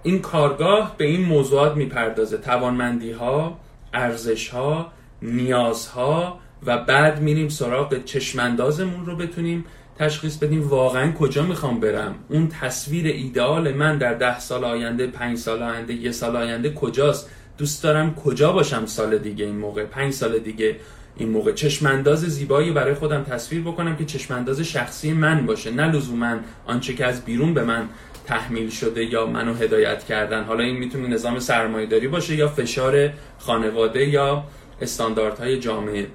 این 0.04 0.22
کارگاه 0.22 0.96
به 0.98 1.06
این 1.06 1.26
موضوعات 1.26 1.76
می‌پردازه. 1.76 2.38
توانمندی 2.38 3.12
ها 3.12 3.60
ارزش 3.94 4.50
ها 4.50 4.92
نیازها 5.22 6.40
و 6.66 6.78
بعد 6.78 7.22
میریم 7.22 7.50
سراغ 7.50 8.04
چشماندازمون 8.04 9.06
رو 9.06 9.16
بتونیم 9.16 9.66
تشخیص 10.00 10.38
بدیم 10.38 10.68
واقعا 10.68 11.12
کجا 11.12 11.44
می‌خوام 11.44 11.80
برم. 11.80 12.16
اون 12.30 12.48
تصویر 12.48 13.08
ایدئال 13.08 13.74
من 13.74 13.98
در 13.98 14.14
ده 14.14 14.40
سال 14.40 14.64
آینده 14.64 15.08
پنج 15.08 15.38
سال 15.38 15.64
آینده 15.64 15.94
یه 15.94 16.12
سال 16.12 16.36
آینده 16.36 16.74
کجاست؟ 16.74 17.30
دوست 17.58 17.84
دارم 17.84 18.16
کجا 18.16 18.52
باشم 18.52 18.86
سال 18.86 19.18
دیگه 19.18 19.46
این 19.46 19.58
موقع؟ 19.58 19.84
پنج 19.84 20.14
سال 20.14 20.40
دیگه 20.40 20.76
این 21.18 21.30
موقع. 21.30 21.52
چشمانداز 21.52 22.20
زیبایی 22.20 22.72
برای 22.72 22.94
خودم 22.94 23.24
تصویر 23.24 23.62
بکنم 23.62 23.96
که 23.96 24.06
چشمانداز 24.06 24.62
شخصی 24.62 25.14
من 25.14 25.46
باشه 25.46 25.72
نه 25.72 25.92
لزوما 25.92 26.36
آنچه 26.66 26.94
که 26.94 27.06
از 27.06 27.26
بیرون 27.26 27.54
به 27.54 27.64
من 27.64 27.90
تحمیل 28.26 28.70
شده 28.70 29.06
یا 29.06 29.26
منو 29.26 29.54
هدایت 29.54 30.04
کردن. 30.04 30.44
حالا 30.44 30.64
این 30.64 30.78
می‌تونه 30.78 31.08
نظام 31.08 31.40
سرمایهداری 31.40 32.08
باشه 32.08 32.36
یا 32.36 32.48
فشار 32.48 33.10
خانواده 33.40 34.08
یا 34.08 34.44
استانداردهای 34.82 35.60
جامعه. 35.60 36.08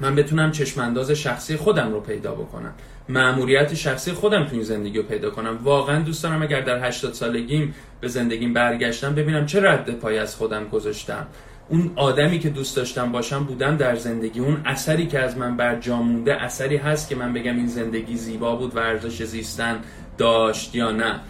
من 0.00 0.14
بتونم 0.14 0.52
چشمانداز 0.52 1.10
شخصی 1.10 1.56
خودم 1.56 1.92
رو 1.92 2.00
پیدا 2.00 2.34
بکنم. 2.34 2.74
معموریت 3.08 3.74
شخصی 3.74 4.12
خودم 4.12 4.44
تو 4.44 4.52
این 4.52 4.62
زندگی 4.62 4.98
رو 4.98 5.04
پیدا 5.04 5.30
کنم. 5.30 5.58
واقعا 5.62 6.02
دوست 6.02 6.22
دارم 6.22 6.42
اگر 6.42 6.60
در 6.60 6.88
80 6.88 7.12
سالگیم 7.12 7.74
به 8.00 8.08
زندگیم 8.08 8.54
برگشتم 8.54 9.14
ببینم 9.14 9.46
چه 9.46 9.60
رد 9.60 9.90
پای 9.90 10.18
از 10.18 10.36
خودم 10.36 10.68
گذاشتم. 10.68 11.26
اون 11.68 11.92
آدمی 11.96 12.38
که 12.38 12.50
دوست 12.50 12.76
داشتم 12.76 13.12
باشم 13.12 13.44
بودم 13.44 13.76
در 13.76 13.96
زندگی. 13.96 14.40
اون 14.40 14.62
اثری 14.64 15.06
که 15.06 15.18
از 15.18 15.36
من 15.36 15.56
بر 15.56 15.80
جا 15.80 15.96
مونده 15.96 16.42
اثری 16.42 16.76
هست 16.76 17.08
که 17.08 17.16
من 17.16 17.32
بگم 17.32 17.56
این 17.56 17.66
زندگی 17.66 18.16
زیبا 18.16 18.56
بود 18.56 18.76
و 18.76 18.78
ارزش 18.78 19.22
زیستن 19.22 19.78
داشت 20.18 20.74
یا 20.74 20.92
نه. 20.92 21.20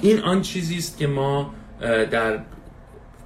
این 0.00 0.20
آن 0.20 0.42
چیزی 0.42 0.76
است 0.76 0.98
که 0.98 1.06
ما 1.06 1.54
در 2.10 2.38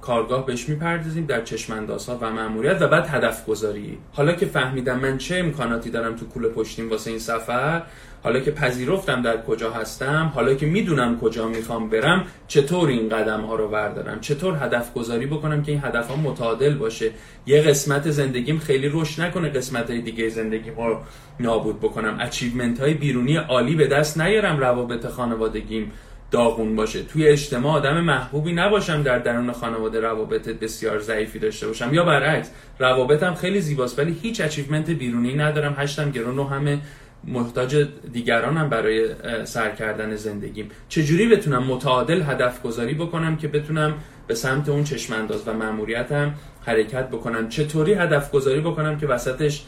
کارگاه 0.05 0.45
بهش 0.45 0.69
می‌پردازیم 0.69 1.25
در 1.25 1.41
چشماندازها 1.43 2.17
و 2.21 2.29
مأموریت 2.29 2.81
و 2.81 2.87
بعد 2.87 3.07
هدف 3.07 3.45
گذاری 3.45 3.97
حالا 4.13 4.33
که 4.33 4.45
فهمیدم 4.45 4.99
من 4.99 5.17
چه 5.17 5.37
امکاناتی 5.37 5.89
دارم 5.89 6.15
تو 6.15 6.25
کوله 6.25 6.49
پشتیم 6.49 6.89
واسه 6.89 7.09
این 7.09 7.19
سفر 7.19 7.81
حالا 8.23 8.39
که 8.39 8.51
پذیرفتم 8.51 9.21
در 9.21 9.41
کجا 9.41 9.71
هستم 9.71 10.31
حالا 10.35 10.53
که 10.53 10.65
می‌دونم 10.65 11.19
کجا 11.19 11.47
می‌خوام 11.47 11.89
برم 11.89 12.25
چطور 12.47 12.89
این 12.89 13.09
قدم 13.09 13.41
ها 13.41 13.55
رو 13.55 13.67
بردارم؟ 13.67 14.19
چطور 14.19 14.57
هدف 14.61 14.93
گذاری 14.93 15.25
بکنم 15.25 15.63
که 15.63 15.71
این 15.71 15.81
هدف 15.83 16.07
ها 16.07 16.15
متعادل 16.15 16.73
باشه؟ 16.73 17.11
یه 17.45 17.61
قسمت 17.61 18.09
زندگیم 18.09 18.59
خیلی 18.59 18.89
رشد 18.93 19.21
نکنه 19.21 19.49
قسمت 19.49 19.89
های 19.89 20.01
دیگه 20.01 20.29
زندگی 20.29 20.71
رو 20.77 20.99
نابود 21.39 21.79
بکنم. 21.79 22.17
achievement 22.19 22.79
های 22.79 22.93
بیرونی 22.93 23.37
عالی 23.37 23.75
به 23.75 23.87
دست 23.87 24.21
نیارم 24.21 24.59
روابط 24.59 25.07
خانوادگیم. 25.07 25.91
داغون 26.31 26.75
باشه. 26.75 27.03
توی 27.03 27.27
اجتماع 27.27 27.73
آدم 27.73 28.01
محبوبی 28.01 28.53
نباشم 28.53 29.03
در 29.03 29.19
درون 29.19 29.51
خانواده 29.51 29.99
روابط 29.99 30.49
بسیار 30.49 30.99
ضعیفی 30.99 31.39
داشته 31.39 31.67
باشم. 31.67 31.93
یا 31.93 32.03
برعکس 32.03 32.51
روابطم 32.79 33.33
خیلی 33.33 33.61
زیباست 33.61 33.99
ولی 33.99 34.17
هیچ 34.21 34.41
achievement 34.41 34.89
بیرونی 34.89 35.33
ندارم. 35.33 35.75
هشتم 35.77 36.11
گروی 36.11 36.39
نهمه 36.39 36.79
محتاج 37.23 37.87
دیگرانم 38.13 38.69
برای 38.69 39.09
سر 39.45 39.71
کردن 39.71 40.15
زندگیم. 40.15 40.69
چجوری 40.89 41.27
بتونم 41.27 41.63
متعادل 41.63 42.21
هدف 42.21 42.61
گذاری 42.61 42.93
بکنم 42.93 43.37
که 43.37 43.47
بتونم 43.47 43.93
به 44.27 44.35
سمت 44.35 44.69
اون 44.69 44.83
چشمانداز 44.83 45.47
و 45.47 45.53
مأموریتم 45.53 46.33
حرکت 46.65 47.09
بکنم؟ 47.09 47.49
چطوری 47.49 47.93
هدف 47.93 48.31
گذاری 48.31 48.61
بکنم 48.61 48.97
که 48.97 49.07
وسطش 49.07 49.65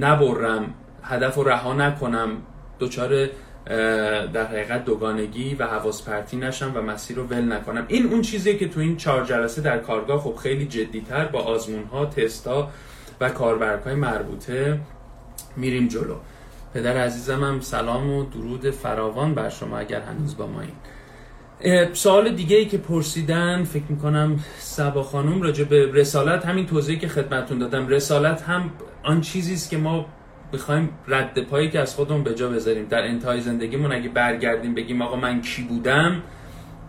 نبرم 0.00 0.74
هدف 1.02 1.34
رو 1.34 1.44
رها 1.44 1.74
نکنم؟ 1.74 2.28
دچار 2.80 3.28
در 3.66 4.46
حقیقت 4.46 4.84
دوگانگی 4.84 5.54
و 5.54 5.66
حواس 5.66 6.02
پرتی 6.02 6.36
نشم 6.36 6.72
و 6.74 6.80
مسیر 6.80 7.16
رو 7.16 7.24
ول 7.24 7.52
نکنم. 7.52 7.84
این 7.88 8.06
اون 8.06 8.22
چیزیه 8.22 8.56
که 8.56 8.68
تو 8.68 8.80
این 8.80 8.96
چهار 8.96 9.24
جلسه 9.24 9.62
در 9.62 9.78
کارگاه 9.78 10.20
خب 10.20 10.36
خیلی 10.36 10.66
جدیتر 10.66 11.24
با 11.24 11.40
آزمون 11.40 11.84
ها 11.84 12.06
تست 12.06 12.48
و 13.20 13.28
کاربرک 13.28 13.82
های 13.82 13.94
مربوطه 13.94 14.80
میریم 15.56 15.88
جلو. 15.88 16.14
پدر 16.74 16.96
عزیزم 16.96 17.44
هم 17.44 17.60
سلام 17.60 18.10
و 18.10 18.24
درود 18.24 18.70
فراوان 18.70 19.34
بر 19.34 19.48
شما 19.48 19.78
اگر 19.78 20.00
هنوز 20.00 20.36
با 20.36 20.46
ما 20.46 20.60
این 20.60 20.72
سوال 21.92 22.30
دیگه 22.30 22.56
ای 22.56 22.66
که 22.66 22.78
پرسیدن 22.78 23.64
فکر 23.64 23.84
می‌کنم 23.88 24.40
سبا 24.58 25.02
خانم 25.02 25.42
راجع 25.42 25.64
به 25.64 25.92
رسالت 25.92 26.46
همین 26.46 26.66
توضیحی 26.66 26.98
که 26.98 27.08
خدمتون 27.08 27.58
دادم. 27.58 27.88
رسالت 27.88 28.42
هم 28.42 28.70
آن 29.02 29.20
چیزی 29.20 29.54
است 29.54 29.70
که 29.70 29.76
ما 29.76 30.06
بخوایم 30.54 30.88
رد 31.08 31.38
پایی 31.38 31.70
که 31.70 31.80
از 31.80 31.94
خودمون 31.94 32.24
به 32.24 32.34
جا 32.34 32.48
بذاریم. 32.48 32.84
در 32.84 33.02
انتهای 33.02 33.40
زندگیمون 33.40 33.92
اگه 33.92 34.08
برگردیم 34.08 34.74
بگیم 34.74 35.02
آقا 35.02 35.16
من 35.16 35.42
کی 35.42 35.62
بودم 35.62 36.22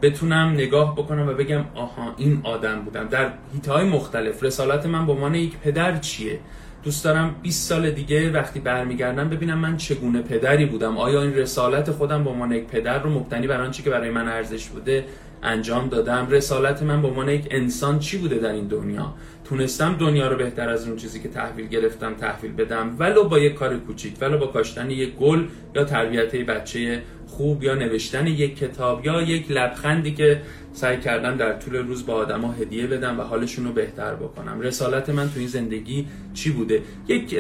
بتونم 0.02 0.54
نگاه 0.54 0.96
بکنم 0.96 1.28
و 1.28 1.34
بگم 1.34 1.66
آها 1.76 2.16
این 2.18 2.42
آدم 2.44 2.82
بودم. 2.82 3.08
در 3.08 3.32
هیته 3.54 3.72
های 3.72 3.90
مختلف 3.90 4.44
رسالت 4.44 4.86
من 4.86 5.06
به 5.06 5.12
عنوان 5.12 5.36
یک 5.36 5.58
پدر 5.58 5.98
چیه؟ 5.98 6.40
دوست 6.84 7.04
دارم 7.04 7.36
20 7.42 7.70
سال 7.70 7.92
دیگه 7.92 8.32
وقتی 8.32 8.60
برمیگردم 8.60 9.30
ببینم 9.30 9.58
من 9.58 9.78
چگونه 9.78 10.22
پدری 10.22 10.66
بودم. 10.66 10.98
آیا 10.98 11.22
این 11.22 11.34
رسالت 11.34 11.92
خودم 11.92 12.24
به 12.24 12.30
عنوان 12.30 12.52
یک 12.52 12.68
پدر 12.68 13.00
رو 13.00 13.10
مبتنی 13.10 13.48
بر 13.48 13.62
آنچه 13.62 13.84
که 13.84 13.90
برای 13.90 14.10
من 14.10 14.28
ارزش 14.28 14.68
بوده 14.68 15.06
انجام 15.44 15.90
دادم؟ 15.90 16.28
رسالت 16.30 16.84
من 16.84 17.02
به 17.02 17.08
عنوان 17.08 17.30
یک 17.30 17.48
انسان 17.52 18.00
چی 18.00 18.18
بوده 18.18 18.36
در 18.36 18.52
این 18.52 18.68
دنیا؟ 18.68 19.14
تونستم 19.46 19.96
دنیا 20.00 20.28
رو 20.28 20.38
بهتر 20.38 20.70
از 20.70 20.88
اون 20.88 20.98
چیزی 20.98 21.20
که 21.20 21.30
تحویل 21.30 21.68
گرفتم 21.68 22.14
تحویل 22.14 22.52
بدم 22.52 22.96
ولو 23.00 23.24
با 23.24 23.40
یک 23.40 23.54
کار 23.54 23.78
کوچیک 23.78 24.14
ولو 24.22 24.38
با 24.38 24.48
کاشتن 24.48 24.92
یک 24.92 25.16
گل 25.16 25.48
یا 25.76 25.84
تربیت 25.84 26.36
بچه 26.36 27.02
خوب 27.28 27.64
یا 27.64 27.76
نوشتن 27.76 28.28
یک 28.28 28.58
کتاب 28.58 29.06
یا 29.06 29.22
یک 29.22 29.52
لبخندی 29.52 30.14
که 30.14 30.42
سعی 30.74 30.98
کردم 30.98 31.38
در 31.38 31.54
طول 31.54 31.76
روز 31.76 32.06
با 32.06 32.14
آدما 32.14 32.52
هدیه 32.52 32.88
بدم 32.88 33.20
و 33.20 33.24
حالشون 33.24 33.66
رو 33.66 33.72
بهتر 33.72 34.16
بکنم. 34.16 34.62
رسالت 34.62 35.10
من 35.10 35.30
تو 35.30 35.40
این 35.40 35.48
زندگی 35.48 36.08
چی 36.34 36.52
بوده؟ 36.52 36.82
یک 37.08 37.40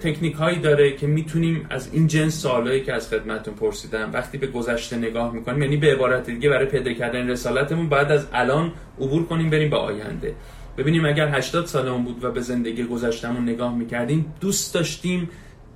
تکنیک 0.00 0.34
هایی 0.34 0.58
داره 0.58 0.96
که 0.96 1.06
می‌تونیم 1.06 1.66
از 1.70 1.88
این 1.92 2.06
جنس 2.06 2.42
سوالایی 2.42 2.80
که 2.80 2.92
از 2.92 3.08
خدمتتون 3.08 3.54
پرسیدم 3.54 4.10
وقتی 4.12 4.38
به 4.38 4.46
گذشته 4.46 4.96
نگاه 4.96 5.34
می‌کنیم 5.34 5.62
یعنی 5.62 5.76
به 5.76 5.92
عبارت 5.92 6.26
دیگه 6.26 6.48
برای 6.48 6.66
پیدا 6.66 6.92
کردن 6.92 7.30
رسالتمون 7.30 7.88
باید 7.88 8.12
از 8.12 8.26
الان 8.32 8.72
عبور 9.00 9.26
کنیم 9.26 9.50
بریم 9.50 9.70
به 9.70 9.76
آینده. 9.76 10.34
ببینیم 10.76 11.06
اگر 11.06 11.28
80 11.28 11.66
سالمون 11.66 12.04
بود 12.04 12.24
و 12.24 12.30
به 12.30 12.40
زندگی 12.40 12.84
گذشتمون 12.84 13.42
نگاه 13.42 13.74
می‌کردیم 13.74 14.34
دوست 14.40 14.74
داشتیم 14.74 15.28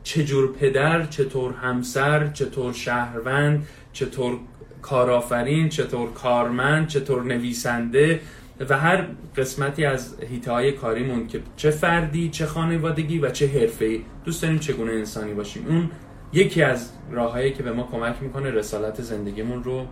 چجور 0.02 0.52
پدر 0.52 1.06
چطور 1.06 1.52
همسر 1.52 2.28
چطور 2.28 2.72
شهروند 2.72 3.66
چطور 3.92 4.38
کارآفرین 4.82 5.68
چطور 5.68 6.12
کارمند 6.12 6.88
چطور 6.88 7.24
نویسنده 7.24 8.20
و 8.68 8.78
هر 8.78 9.06
قسمتی 9.36 9.84
از 9.84 10.14
هیته 10.30 10.52
های 10.52 10.72
کاریمون 10.72 11.26
که 11.26 11.40
چه 11.56 11.70
فردی 11.70 12.28
چه 12.28 12.46
خانوادگی 12.46 13.18
و 13.18 13.30
چه 13.30 13.46
حرفه‌ای. 13.46 14.00
دوست 14.24 14.42
داریم 14.42 14.58
چگونه 14.58 14.92
انسانی 14.92 15.34
باشیم. 15.34 15.66
اون 15.68 15.90
یکی 16.32 16.62
از 16.62 16.90
راههایی 17.10 17.52
که 17.52 17.62
به 17.62 17.72
ما 17.72 17.88
کمک 17.92 18.16
می‌کنه 18.20 18.50
رسالت 18.50 19.02
زندگیمون 19.02 19.64
رو 19.64 19.86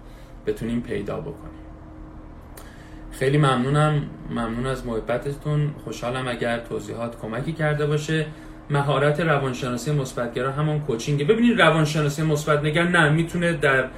بتونیم 0.46 0.80
پیدا 0.80 1.20
بکنیم. 1.20 1.67
خیلی 3.18 3.38
ممنونم. 3.38 4.02
ممنون 4.30 4.66
از 4.66 4.86
محبتتون. 4.86 5.70
خوشحالم 5.84 6.28
اگر 6.28 6.58
توضیحات 6.58 7.20
کمکی 7.20 7.52
کرده 7.52 7.86
باشه. 7.86 8.26
مهارت 8.70 9.20
روانشناسی 9.20 9.92
مثبتگرا 9.92 10.52
همون 10.52 10.80
کوچینگ 10.80 11.26
ببینید 11.26 11.62
روانشناسی 11.62 12.22
مثبتنگر 12.22 12.82
نه 12.82 13.08
می‌تونه 13.08 13.52
در 13.52 13.88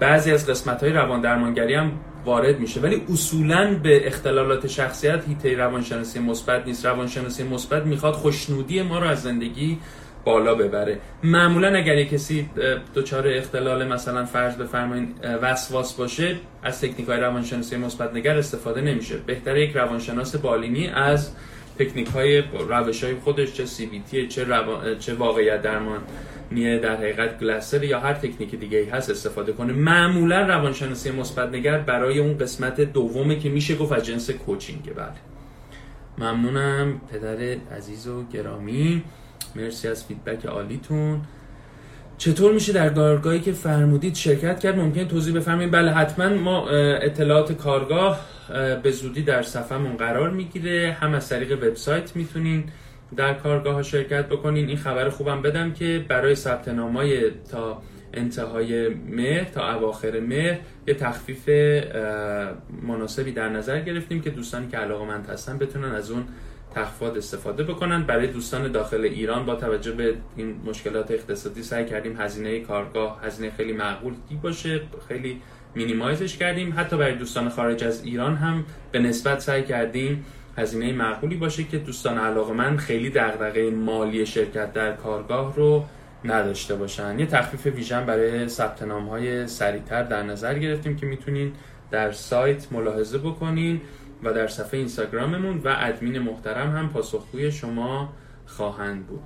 بعضی 0.00 0.32
از 0.32 0.50
قسمت 0.50 0.82
های 0.82 0.92
روان 0.92 1.20
درمانگری 1.20 1.74
هم 1.74 1.92
وارد 2.24 2.60
میشه. 2.60 2.80
ولی 2.80 3.02
اصولا 3.12 3.78
به 3.82 4.06
اختلالات 4.06 4.66
شخصیت 4.66 5.28
هیته 5.28 5.56
روانشناسی 5.56 6.20
مثبت 6.20 6.66
نیست. 6.66 6.86
روانشناسی 6.86 7.42
مثبت 7.44 7.86
می‌خواد 7.86 8.14
خوشنودی 8.14 8.82
ما 8.82 8.98
رو 8.98 9.06
از 9.06 9.22
زندگی 9.22 9.78
بالا 10.24 10.54
ببره. 10.54 10.98
معمولا 11.22 11.76
اگر 11.76 11.98
یک 11.98 12.10
کسی 12.10 12.48
دچار 12.94 13.28
اختلال 13.28 13.88
مثلا 13.88 14.24
فرض 14.24 14.56
بفرمایید 14.56 15.08
وسواس 15.42 15.92
باشه 15.92 16.36
از 16.62 16.80
تکنیک 16.80 17.08
های 17.08 17.20
روانشناسی 17.20 17.76
مثبت 17.76 18.14
نگر 18.14 18.38
استفاده 18.38 18.80
نمیشه. 18.80 19.16
بهتره 19.16 19.62
یک 19.62 19.76
روانشناس 19.76 20.36
بالینی 20.36 20.88
از 20.88 21.32
تکنیک 21.78 22.08
های 22.08 22.42
روش 22.68 23.04
های 23.04 23.14
خودش 23.14 23.52
چه 23.52 23.66
سی 23.66 23.86
بی 23.86 24.00
تی 24.10 24.28
چه, 24.28 24.46
چه 24.98 25.14
واقعیت 25.14 25.62
درمان 25.62 26.00
در 26.82 26.96
حقیقت 26.96 27.38
گلسر 27.38 27.84
یا 27.84 28.00
هر 28.00 28.14
تکنیک 28.14 28.54
دیگه 28.54 28.78
ای 28.78 28.84
هست 28.84 29.10
استفاده 29.10 29.52
کنه. 29.52 29.72
معمولا 29.72 30.46
روانشناسی 30.46 31.10
مثبت 31.10 31.48
نگر 31.48 31.78
برای 31.78 32.18
اون 32.18 32.38
قسمت 32.38 32.80
دومه 32.80 33.38
که 33.38 33.48
میشه 33.48 33.76
گفت 33.76 33.92
از 33.92 34.04
جنس 34.04 34.30
کوچینگه 34.30 34.92
بله. 34.92 35.12
ممنونم 36.18 37.00
پدر 37.12 37.56
عزیز 37.76 38.06
و 38.06 38.24
گرامی. 38.32 39.02
مرسی 39.56 39.88
از 39.88 40.04
فیدبک 40.04 40.46
عالیتون. 40.46 41.20
چطور 42.18 42.52
میشه 42.52 42.72
در 42.72 42.88
کارگاهی 42.88 43.40
که 43.40 43.52
فرمودید 43.52 44.14
شرکت 44.14 44.60
کرد؟ 44.60 44.78
ممکن 44.78 45.08
توضیح 45.08 45.34
بفرمایید. 45.34 45.70
بله 45.70 45.92
حتما 45.92 46.28
ما 46.28 46.68
اطلاعات 46.68 47.52
کارگاه 47.52 48.20
به 48.82 48.90
زودی 48.90 49.22
در 49.22 49.42
صفحمون 49.42 49.96
قرار 49.96 50.30
می‌گیره. 50.30 50.96
هم 51.00 51.14
از 51.14 51.28
طریق 51.28 51.52
وبسایت 51.52 52.16
می‌تونین 52.16 52.64
در 53.16 53.34
کارگاه 53.34 53.74
ها 53.74 53.82
شرکت 53.82 54.28
بکنین. 54.28 54.68
این 54.68 54.76
خبر 54.76 55.08
خوبم 55.08 55.42
بدم 55.42 55.72
که 55.72 56.04
برای 56.08 56.34
ثبت 56.34 56.68
نامای 56.68 57.30
تا 57.50 57.82
انتهای 58.14 58.88
مهر 58.88 59.44
تا 59.44 59.74
اواخر 59.74 60.20
مهر 60.20 60.58
یه 60.86 60.94
تخفیف 60.94 61.48
مناسبی 62.82 63.32
در 63.32 63.48
نظر 63.48 63.80
گرفتیم 63.80 64.20
که 64.20 64.30
دوستانی 64.30 64.68
که 64.68 64.76
علاقه 64.76 65.32
هستن 65.32 65.58
بتونن 65.58 65.94
از 65.94 66.10
اون 66.10 66.24
تخفیفات 66.74 67.16
استفاده 67.16 67.62
بکنن. 67.62 68.02
برای 68.02 68.26
دوستان 68.26 68.72
داخل 68.72 69.04
ایران 69.04 69.46
با 69.46 69.54
توجه 69.54 69.92
به 69.92 70.14
این 70.36 70.60
مشکلات 70.64 71.10
اقتصادی 71.10 71.62
سعی 71.62 71.84
کردیم 71.84 72.20
هزینه 72.20 72.60
کارگاه 72.60 73.20
هزینه 73.24 73.50
خیلی 73.50 73.72
معقول 73.72 74.14
باشه. 74.42 74.80
خیلی 75.08 75.40
مینیمایزش 75.74 76.36
کردیم. 76.36 76.74
حتی 76.76 76.96
برای 76.96 77.14
دوستان 77.14 77.48
خارج 77.48 77.84
از 77.84 78.04
ایران 78.04 78.36
هم 78.36 78.64
به 78.92 78.98
نسبت 78.98 79.40
سعی 79.40 79.62
کردیم 79.62 80.24
هزینه 80.56 80.92
معقولی 80.92 81.36
باشه 81.36 81.64
که 81.64 81.78
دوستان 81.78 82.18
علاقه 82.18 82.52
من 82.52 82.76
خیلی 82.76 83.10
دغدغه 83.10 83.70
مالی 83.70 84.26
شرکت 84.26 84.72
در 84.72 84.92
کارگاه 84.92 85.56
رو 85.56 85.84
نداشته 86.24 86.74
باشن. 86.74 87.18
یه 87.18 87.26
تخفیف 87.26 87.66
ویژن 87.66 88.06
برای 88.06 88.48
ثبت 88.48 88.82
نام 88.82 89.08
های 89.08 89.46
سریعتر 89.46 90.02
در 90.02 90.22
نظر 90.22 90.58
گرفتیم 90.58 90.96
که 90.96 91.06
می‌تونین 91.06 91.52
در 91.90 92.12
سایت 92.12 92.72
ملاحظه 92.72 93.18
بکنین. 93.18 93.80
و 94.22 94.32
در 94.32 94.46
صفحه 94.46 94.78
اینستاگراممون 94.78 95.58
و 95.58 95.76
ادمین 95.78 96.18
محترم 96.18 96.70
هم 96.70 96.88
پاسخگوی 96.88 97.52
شما 97.52 98.12
خواهند 98.46 99.06
بود. 99.06 99.20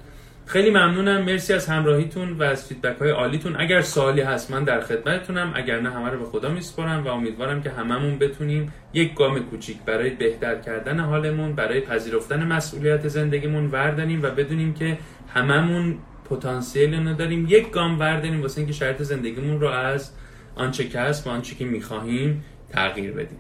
خیلی 0.47 0.71
ممنونم. 0.71 1.23
مرسی 1.25 1.53
از 1.53 1.67
همراهیتون 1.67 2.33
و 2.33 2.43
از 2.43 2.69
فیدبک 2.69 2.99
های 2.99 3.11
عالیتون. 3.11 3.57
اگر 3.59 3.81
سوالی 3.81 4.21
هست 4.21 4.51
من 4.51 4.65
در 4.65 4.81
خدمتتونم. 4.81 5.53
اگر 5.55 5.81
نه 5.81 5.91
همه 5.91 6.11
رو 6.11 6.19
به 6.19 6.25
خدا 6.25 6.49
میسپارم 6.49 7.05
و 7.05 7.09
امیدوارم 7.09 7.63
که 7.63 7.71
هممون 7.71 8.19
بتونیم 8.19 8.73
یک 8.93 9.15
گام 9.15 9.39
کوچیک 9.39 9.77
برای 9.87 10.11
بهتر 10.11 10.55
کردن 10.55 11.01
حالمون 11.01 11.53
برای 11.53 11.81
پذیرفتن 11.81 12.47
مسئولیت 12.47 13.09
زندگیمون 13.09 13.67
وردانیم 13.67 14.23
و 14.23 14.31
بدونیم 14.31 14.75
که 14.75 14.99
هممون 15.35 15.99
پتانسیل 16.31 16.95
نداریم 16.95 17.47
یک 17.49 17.71
گام 17.71 18.01
وردانیم 18.01 18.43
واسه 18.43 18.59
اینکه 18.59 18.73
شرط 18.73 19.03
زندگیمون 19.03 19.61
رو 19.61 19.69
از 19.69 20.13
آنچه 20.55 20.89
که 20.89 21.01
هست 21.01 21.27
و 21.27 21.31
آنچه 21.31 21.55
که 21.55 21.65
می‌خواهیم 21.65 22.45
تغییر 22.73 23.13
بدیم. 23.13 23.39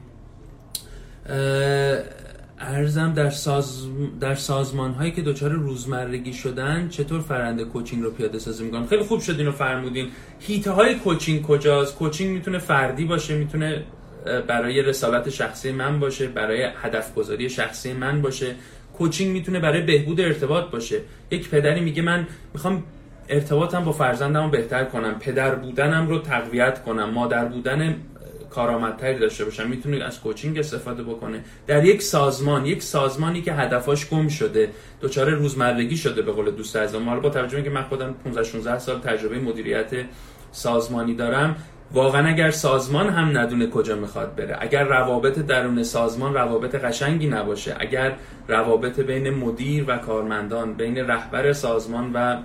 ارزم 2.58 3.12
در, 3.12 3.30
ساز... 3.30 3.86
در 4.20 4.34
سازمان 4.34 4.92
هایی 4.92 5.10
که 5.10 5.22
دچار 5.22 5.50
روزمرگی 5.50 6.32
شدن 6.32 6.88
چطور 6.88 7.20
فرنده 7.20 7.64
کوچینگ 7.64 8.02
رو 8.02 8.10
پیاده 8.10 8.38
سازی 8.38 8.64
می‌کنن؟ 8.64 8.86
خیلی 8.86 9.02
خوب 9.02 9.20
شد 9.20 9.38
اینو 9.38 9.52
فرمودین. 9.52 10.08
هیته 10.40 10.70
های 10.70 10.94
کوچینگ 10.94 11.42
کجاست؟ 11.42 11.96
کوچینگ 11.96 12.30
می‌تونه 12.30 12.58
فردی 12.58 13.04
باشه 13.04 13.36
می‌تونه 13.36 13.84
برای 14.46 14.82
رسالت 14.82 15.28
شخصی 15.30 15.72
من 15.72 16.00
باشه 16.00 16.26
برای 16.26 16.68
هدف 16.82 17.14
گذاری 17.14 17.50
شخصی 17.50 17.92
من 17.92 18.22
باشه. 18.22 18.54
کوچینگ 18.98 19.32
می‌تونه 19.32 19.60
برای 19.60 19.82
بهبود 19.82 20.20
ارتباط 20.20 20.70
باشه. 20.70 21.00
یک 21.30 21.50
پدری 21.50 21.80
میگه 21.80 22.02
من 22.02 22.26
می‌خوام 22.54 22.82
ارتباطم 23.28 23.84
با 23.84 23.92
فرزندم 23.92 24.44
رو 24.44 24.50
بهتر 24.50 24.84
کنم 24.84 25.16
پدر 25.20 25.54
بودنم 25.54 26.08
رو 26.08 26.18
تقویت 26.18 26.82
کنم 26.82 27.10
مادر 27.10 27.44
بودن 27.44 27.96
کارآمدتری 28.50 29.18
داشته 29.18 29.44
باشن 29.44 29.68
می‌تونه 29.68 30.04
از 30.04 30.20
کوچینگ 30.20 30.59
استفاده 30.59 31.02
بکنه. 31.02 31.44
در 31.66 31.85
یک 31.85 32.02
سازمان 32.02 32.66
یک 32.66 32.82
سازمانی 32.82 33.42
که 33.42 33.52
هدفاش 33.52 34.09
گم 34.09 34.28
شده 34.28 34.70
دچار 35.02 35.30
روزمرگی 35.30 35.96
شده 35.96 36.22
به 36.22 36.32
قول 36.32 36.50
دوست 36.50 36.76
عزیزم. 36.76 37.02
ما 37.02 37.20
با 37.20 37.28
توجه 37.30 37.62
که 37.62 37.70
من 37.70 37.82
خودم 37.82 38.14
15 38.24 38.42
16 38.44 38.78
سال 38.78 39.00
تجربه 39.00 39.38
مدیریت 39.38 39.90
سازمانی 40.52 41.14
دارم 41.14 41.56
واقعا 41.92 42.28
اگر 42.28 42.50
سازمان 42.50 43.09
هم 43.09 43.38
ندونه 43.38 43.66
کجا 43.66 43.96
می‌خواد 43.96 44.35
بره 44.35 44.56
اگر 44.61 44.85
روابط 44.85 45.38
درون 45.38 45.82
سازمان 45.82 46.35
روابط 46.35 46.74
قشنگی 46.74 47.26
نباشه 47.26 47.76
اگر 47.78 48.16
روابط 48.48 49.00
بین 49.00 49.30
مدیر 49.30 49.85
و 49.88 49.98
کارمندان 49.98 50.74
بین 50.74 50.98
رهبر 50.98 51.52
سازمان 51.52 52.12
و 52.14 52.37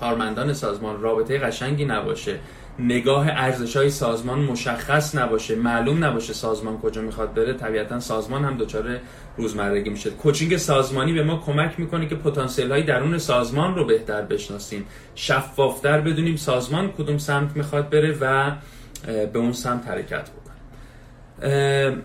کارمندان 0.00 0.52
سازمان 0.52 1.00
رابطه 1.00 1.38
قشنگی 1.38 1.84
نباشه 1.84 2.38
نگاه 2.78 3.28
ارزش 3.28 3.76
های 3.76 3.90
سازمان 3.90 4.38
مشخص 4.38 5.14
نباشه. 5.14 5.54
معلوم 5.54 6.04
نباشه 6.04 6.32
سازمان 6.32 6.78
کجا 6.78 7.02
می‌خواد 7.02 7.34
بره. 7.34 7.52
طبیعتا 7.52 8.00
سازمان 8.00 8.44
هم 8.44 8.56
دچار 8.56 8.98
روزمرگی 9.36 9.90
میشه. 9.90 10.10
کوچینگ 10.10 10.56
سازمانی 10.56 11.12
به 11.12 11.22
ما 11.22 11.36
کمک 11.46 11.80
می‌کنه 11.80 12.06
که 12.06 12.14
پتانسیل 12.14 12.72
های 12.72 12.82
درون 12.82 13.18
سازمان 13.18 13.74
رو 13.74 13.84
بهتر 13.84 14.22
بشناسیم. 14.22 14.84
شفافتر 15.14 16.00
بدونیم 16.00 16.36
سازمان 16.36 16.92
کدوم 16.92 17.18
سمت 17.18 17.56
می‌خواد 17.56 17.90
بره 17.90 18.16
و 18.20 18.52
به 19.06 19.38
اون 19.38 19.52
سمت 19.52 19.88
حرکت 19.88 20.30
بکنه. 20.30 21.96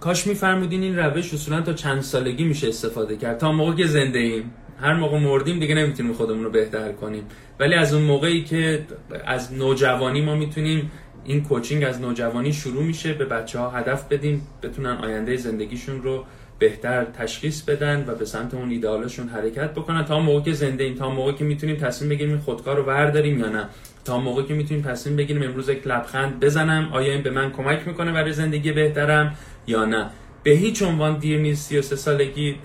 کاش 0.00 0.26
میفرمودین 0.26 0.82
این 0.82 0.98
روش 0.98 1.34
اصولا 1.34 1.60
تا 1.60 1.72
چند 1.72 2.00
سالگی 2.00 2.44
میشه 2.44 2.68
استفاده 2.68 3.16
کرد. 3.16 3.38
تا 3.38 3.52
موقع 3.52 3.74
که 3.74 3.86
زنده 3.86 4.18
ایم. 4.18 4.50
هر 4.80 4.94
موقع 4.94 5.18
مردیم 5.18 5.60
دیگه 5.60 5.74
نمی‌تونیم 5.74 6.12
خودمون 6.12 6.44
رو 6.44 6.50
بهتر 6.50 6.92
کنیم. 6.92 7.24
ولی 7.60 7.74
از 7.74 7.94
اون 7.94 8.02
موقعی 8.02 8.44
که 8.44 8.86
از 9.26 9.52
نوجوانی 9.52 10.20
ما 10.20 10.34
می‌تونیم 10.34 10.90
این 11.24 11.42
کوچینگ 11.42 11.84
از 11.84 12.00
نوجوانی 12.00 12.52
شروع 12.52 12.82
میشه 12.82 13.12
به 13.12 13.24
بچه 13.24 13.58
ها 13.58 13.70
هدف 13.70 14.08
بدیم 14.08 14.46
بتونن 14.62 14.90
آینده 14.90 15.36
زندگیشون 15.36 16.02
رو 16.02 16.24
بهتر 16.58 17.04
تشخیص 17.04 17.62
بدن 17.62 18.04
و 18.08 18.14
به 18.14 18.24
سمت 18.24 18.54
اون 18.54 18.70
ایدالشون 18.70 19.28
حرکت 19.28 19.70
بکنن. 19.70 20.04
تا 20.04 20.20
موقع 20.20 20.40
که 20.40 20.52
زنده 20.52 20.84
این 20.84 20.94
تا 20.94 21.10
موقع 21.10 21.32
که 21.32 21.44
می‌تونیم 21.44 21.76
تصمیم 21.76 22.10
بگیریم 22.10 22.38
خودکار 22.38 22.76
رو 22.76 22.82
ورداریم 22.82 23.38
یا 23.38 23.48
نه. 23.48 23.68
تا 24.04 24.18
موقعی 24.18 24.44
که 24.44 24.54
می‌تونیم 24.54 24.82
تصمیم 24.82 25.16
بگیریم 25.16 25.42
امروز 25.42 25.68
یک 25.68 25.86
لبخند 25.86 26.40
بزنم 26.40 26.88
آیا 26.92 27.12
این 27.12 27.22
به 27.22 27.30
من 27.30 27.52
کمک 27.52 27.88
می‌کنه 27.88 28.12
برای 28.12 28.32
زندگی 28.32 28.72
بهترم 28.72 29.36
یا 29.66 29.84
نه. 29.84 30.10
به 30.44 30.50
هیچ 30.50 30.82
عنوان 30.82 31.18
دیر 31.18 31.38
نیست. 31.40 31.68
33 31.68 31.96
سالگی 31.96 32.56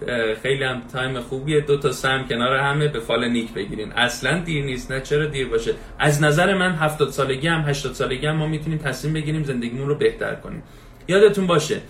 خیلی 0.43 0.63
هم 0.63 0.81
time 0.93 1.19
خوبیه. 1.19 1.61
دو 1.61 1.77
تا 1.77 1.91
سم 1.91 2.25
کنار 2.29 2.57
همه. 2.57 2.87
به 2.87 2.99
فال 2.99 3.29
نیک 3.29 3.53
بگیرین. 3.53 3.91
اصلا 3.91 4.39
دیر 4.39 4.65
نیست. 4.65 4.91
نه 4.91 5.01
چرا 5.01 5.25
دیر 5.25 5.47
باشه؟ 5.47 5.73
از 5.99 6.21
نظر 6.21 6.53
من 6.53 6.71
70 6.71 7.09
سالگی 7.09 7.47
هم 7.47 7.61
80 7.61 7.93
سالگی 7.93 8.27
هم 8.27 8.35
ما 8.35 8.47
می‌تونیم 8.47 8.77
تصمیم 8.77 9.13
بگیریم 9.13 9.43
زندگیمون 9.43 9.87
رو 9.87 9.95
بهتر 9.95 10.35
کنیم. 10.35 10.63
یادتون 11.07 11.47
باشه 11.47 11.81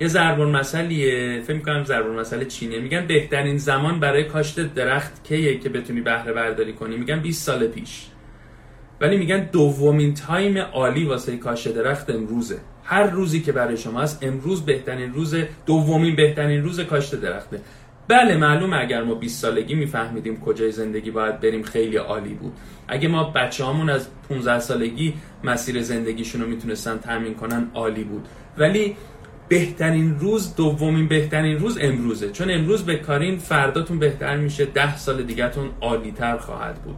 یه 0.00 0.08
ضرب 0.08 0.40
المثله 0.40 1.40
فکر 1.40 1.58
کنم 1.58 1.84
ضرب 1.84 2.06
المثل 2.06 2.44
چینه 2.44 2.78
میگن 2.78 3.06
بهترین 3.06 3.58
زمان 3.58 4.00
برای 4.00 4.24
کاشت 4.24 4.60
درخت 4.74 5.24
کیه 5.24 5.58
که 5.58 5.68
بتونی 5.68 6.00
بهره 6.00 6.32
برداری 6.32 6.72
کنی؟ 6.72 6.96
میگن 6.96 7.20
20 7.20 7.46
سال 7.46 7.66
پیش. 7.66 8.06
ولی 9.00 9.16
میگن 9.16 9.48
دومین 9.52 10.14
time 10.14 10.58
عالی 10.58 11.04
واسه 11.04 11.36
کاشت 11.36 11.68
درخت 11.68 12.10
امروزه. 12.10 12.58
هر 12.84 13.02
روزی 13.02 13.40
که 13.40 13.52
برای 13.52 13.76
شما 13.76 14.00
هست 14.00 14.18
امروز 14.22 14.64
بهترین 14.64 15.12
روز 15.12 15.34
دومین 15.66 16.16
بهترین 16.16 16.62
روز 16.62 16.80
کاشت 16.80 17.14
درخته. 17.14 17.60
بله 18.08 18.36
معلومه 18.36 18.76
اگر 18.80 19.02
ما 19.02 19.14
20 19.14 19.42
سالگی 19.42 19.74
میفهمیدیم 19.74 20.40
کجای 20.40 20.72
زندگی 20.72 21.10
باید 21.10 21.40
بریم 21.40 21.62
خیلی 21.62 21.96
عالی 21.96 22.34
بود. 22.34 22.52
اگه 22.88 23.08
ما 23.08 23.24
بچه 23.24 23.64
همون 23.66 23.90
از 23.90 24.06
15 24.28 24.60
سالگی 24.60 25.14
مسیر 25.44 25.82
زندگیشون 25.82 26.40
رو 26.40 26.48
می‌تونستن 26.48 26.98
تامین 26.98 27.34
کنن 27.34 27.70
عالی 27.74 28.04
بود. 28.04 28.28
ولی 28.58 28.96
بهترین 29.48 30.18
روز 30.18 30.56
دومین 30.56 31.08
بهترین 31.08 31.58
روز 31.58 31.78
امروزه. 31.80 32.30
چون 32.30 32.50
امروز 32.50 32.82
به 32.82 32.96
کارین 32.96 33.38
فرداتون 33.38 33.98
بهتر 33.98 34.36
میشه 34.36 34.64
ده 34.64 34.96
سال 34.96 35.22
دیگهتون 35.22 35.70
عالی 35.80 36.12
تر 36.12 36.36
خواهد 36.36 36.74
بود. 36.82 36.96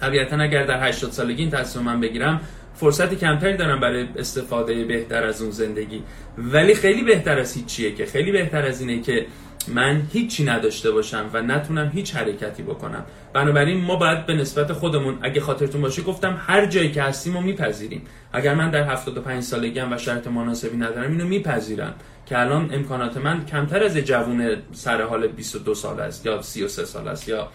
طبیعتا 0.00 0.36
اگر 0.36 0.66
در 0.66 0.88
80 0.88 1.10
سالگی 1.10 1.42
این 1.42 1.50
تصمیم 1.50 1.84
من 1.84 2.00
بگیرم 2.00 2.40
فرصت 2.76 3.14
کمتری 3.14 3.56
دارم 3.56 3.80
برای 3.80 4.08
استفاده 4.16 4.84
بهتر 4.84 5.24
از 5.24 5.42
اون 5.42 5.50
زندگی. 5.50 6.02
ولی 6.38 6.74
خیلی 6.74 7.02
بهتر 7.02 7.38
از 7.38 7.54
هیچیه 7.54 7.94
که 7.94 8.06
خیلی 8.06 8.32
بهتر 8.32 8.62
از 8.62 8.80
اینه 8.80 9.00
که 9.02 9.26
من 9.68 10.02
هیچی 10.12 10.44
نداشته 10.44 10.90
باشم 10.90 11.30
و 11.32 11.42
نتونم 11.42 11.90
هیچ 11.94 12.16
حرکتی 12.16 12.62
بکنم. 12.62 13.04
بنابراین 13.32 13.80
ما 13.80 13.96
باید 13.96 14.26
به 14.26 14.34
نسبت 14.34 14.72
خودمون 14.72 15.18
اگه 15.22 15.40
خاطرتون 15.40 15.80
باشه 15.80 16.02
گفتم 16.02 16.40
هر 16.46 16.66
جایی 16.66 16.92
که 16.92 17.02
هستیم 17.02 17.36
و 17.36 17.40
میپذیریم. 17.40 18.02
اگر 18.32 18.54
من 18.54 18.70
در 18.70 18.82
75 18.82 19.42
سالگی 19.42 19.80
و 19.80 19.98
شرط 19.98 20.26
مناسبی 20.26 20.76
ندارم 20.76 21.10
اینو 21.10 21.26
میپذیرم 21.26 21.94
که 22.26 22.40
الان 22.40 22.74
امکانات 22.74 23.16
من 23.16 23.44
کمتر 23.44 23.84
از 23.84 23.96
جوون 23.96 24.56
سر 24.72 25.02
حال 25.02 25.26
22 25.26 25.74
سال 25.74 26.00
است 26.00 26.26
یا 26.26 26.42
33 26.42 26.84
سال 26.84 27.08
است 27.08 27.28
یا 27.28 27.48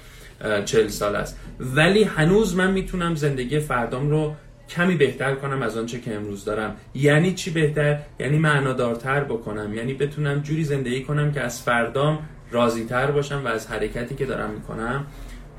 40 0.65 0.87
سال 0.87 1.15
است. 1.15 1.39
ولی 1.59 2.03
هنوز 2.03 2.55
من 2.55 2.71
می‌تونم 2.71 3.15
زندگی 3.15 3.59
فردام 3.59 4.09
رو 4.09 4.35
کمی 4.71 4.95
بهتر 4.95 5.35
کنم 5.35 5.61
از 5.61 5.77
آنچه 5.77 5.99
که 5.99 6.15
امروز 6.15 6.45
دارم. 6.45 6.75
یعنی 6.95 7.33
چی 7.33 7.51
بهتر؟ 7.51 7.99
یعنی 8.19 8.37
معنادارتر 8.37 9.23
بکنم. 9.23 9.73
یعنی 9.73 9.93
بتونم 9.93 10.39
جوری 10.39 10.63
زندگی 10.63 11.03
کنم 11.03 11.31
که 11.31 11.41
از 11.41 11.61
فردام 11.61 12.19
راضی 12.51 12.85
تر 12.85 13.11
باشم 13.11 13.41
و 13.45 13.47
از 13.47 13.67
حرکتی 13.67 14.15
که 14.15 14.25
دارم 14.25 14.49
می‌کنم 14.49 15.05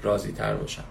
راضی 0.03 0.33
تر 0.33 0.55
باشم. 0.55 0.85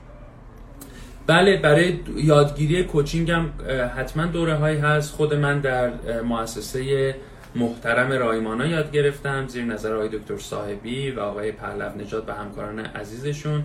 بله 1.28 1.58
برای 1.58 2.00
یادگیری 2.16 2.84
کوچینگ 2.84 3.32
هم 3.32 3.54
حتما 3.98 4.26
دوره 4.26 4.56
هایی 4.56 4.78
هست. 4.78 5.14
خود 5.14 5.34
من 5.34 5.60
در 5.60 5.92
مؤسسه 6.22 7.16
محترم 7.56 8.12
رایمانا 8.12 8.66
یاد 8.66 8.92
گرفتم 8.92 9.48
زیر 9.48 9.64
نظر 9.64 9.94
آقای 9.94 10.10
دکتر 10.10 10.38
صاحبی 10.38 11.12
و 11.12 11.20
آقای 11.20 11.52
پهلو 11.52 11.90
نجات 12.02 12.30
و 12.30 12.34
همکاران 12.34 12.80
عزیزشون. 12.80 13.64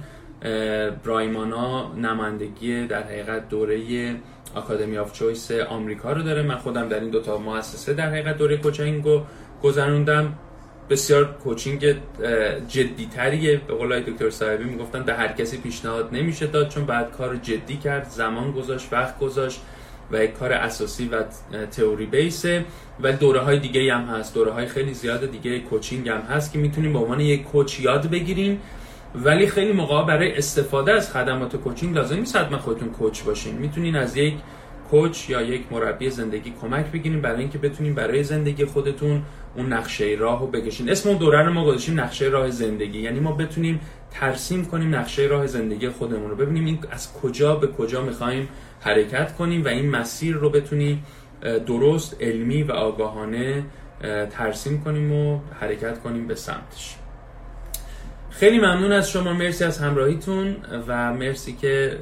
رایمانا 1.05 1.93
نمایندگی 1.95 2.87
در 2.87 3.03
حقیقت 3.03 3.49
دوره 3.49 4.15
Academy 4.55 4.99
of 4.99 5.13
Choice 5.13 5.51
آمریکا 5.51 6.13
رو 6.13 6.23
داره. 6.23 6.43
من 6.43 6.57
خودم 6.57 6.89
در 6.89 7.01
این 7.01 7.11
دوتا 7.11 7.39
مؤسسه 7.39 7.95
در 7.95 8.11
حقیقت 8.11 8.39
دوره 8.39 8.57
کوچینگ 8.57 9.05
رو 9.05 9.23
گذروندم. 9.63 10.35
بسیار 10.91 11.25
کوچینگ 11.25 11.95
جدیتریه. 12.69 13.61
به 13.69 13.75
قول 13.75 14.01
دکتر 14.01 14.31
صاحبی 14.31 14.65
می‌گفتن 14.65 15.03
به 15.03 15.15
هر 15.15 15.29
کسی 15.29 15.57
پیشنهاد 15.57 16.09
نمیشه 16.13 16.47
داد 16.47 16.69
چون 16.69 16.85
باید 16.85 17.13
کار 17.13 17.37
جدی 17.37 17.77
کرد 17.77 18.09
زمان 18.09 18.51
گذاشت 18.53 18.89
وقت 18.93 19.19
گذاشت 19.19 19.61
و 20.13 20.25
یک 20.25 20.33
کار 20.33 20.53
اساسی 20.53 21.09
و 21.09 21.25
تئوری 21.67 22.07
base 22.07 22.45
ه. 22.45 22.65
و 23.03 23.13
دوره 23.13 23.41
های 23.41 23.59
دیگه 23.59 23.95
هم 23.95 24.05
هست. 24.05 24.35
دوره 24.35 24.53
های 24.53 24.67
خیلی 24.67 24.95
زیاد 24.95 25.31
دیگه 25.31 25.61
کوچینگ 25.61 26.09
هم 26.09 26.21
هست 26.21 26.53
که 26.53 26.59
می‌تونیم 26.59 26.93
به 26.93 26.99
عنوان 26.99 27.21
یک 27.21 27.43
کوچ 27.45 27.81
یاد 27.81 28.11
بگیریم. 28.11 28.61
ولی 29.15 29.47
خیلی 29.47 29.73
موقع 29.73 30.05
برای 30.05 30.37
استفاده 30.37 30.93
از 30.93 31.13
خدمات 31.13 31.57
کوچینگ 31.57 31.95
لازم 31.95 32.17
نیست 32.17 32.37
حتما 32.37 32.59
خودتون 32.59 32.89
کوچ 32.89 33.23
باشین. 33.23 33.55
می‌تونین 33.55 33.97
از 33.97 34.17
یک 34.17 34.35
کوچ 34.91 35.31
یا 35.31 35.43
یک 35.43 35.63
مربی 35.71 36.11
زندگی 36.11 36.53
کمک 36.63 36.87
بگیریم 36.87 37.21
برای 37.21 37.41
اینکه 37.41 37.59
بتونیم 37.59 37.95
برای 37.95 38.23
زندگی 38.23 38.65
خودتون 38.65 39.23
اون 39.57 39.73
نقشه 39.73 40.17
راه 40.19 40.41
رو 40.41 40.47
بکشین. 40.47 40.91
اسم 40.91 41.09
اون 41.09 41.19
دوره 41.19 41.43
رو 41.43 41.53
ما 41.53 41.65
گذاشتیم 41.65 42.01
نقشه 42.01 42.25
راه 42.25 42.51
زندگی. 42.51 42.99
یعنی 42.99 43.21
ما 43.21 43.33
بتونیم 43.33 43.81
ترسیم 44.11 44.65
کنیم 44.65 44.95
نقشه 44.95 45.23
راه 45.23 45.47
زندگی 45.47 45.89
خودمون 45.89 46.31
رو. 46.31 46.37
ببینیم 46.37 46.65
این 46.65 46.79
از 46.91 47.13
کجا 47.13 47.57
به 47.57 47.67
کجا 47.67 48.03
می‌خوایم 48.03 48.49
حرکت 48.81 49.37
کنیم 49.37 49.65
و 49.65 49.69
این 49.69 49.91
مسیر 49.91 50.37
رو 50.37 50.51
بتونیم 50.51 51.05
درست 51.67 52.17
علمی 52.21 52.63
و 52.63 52.73
آگاهانه 52.73 53.65
ترسیم 54.31 54.81
کنیم 54.81 55.13
و 55.13 55.41
حرکت 55.61 56.01
کنیم 56.01 56.27
به 56.27 56.35
سمتش. 56.35 56.97
خیلی 58.39 58.59
ممنون 58.59 58.93
از 58.93 59.11
شما. 59.11 59.33
مرسی 59.33 59.65
از 59.65 59.79
همراهیتون 59.79 60.57
و 60.89 61.13
مرسی 61.15 61.53
که 61.53 61.99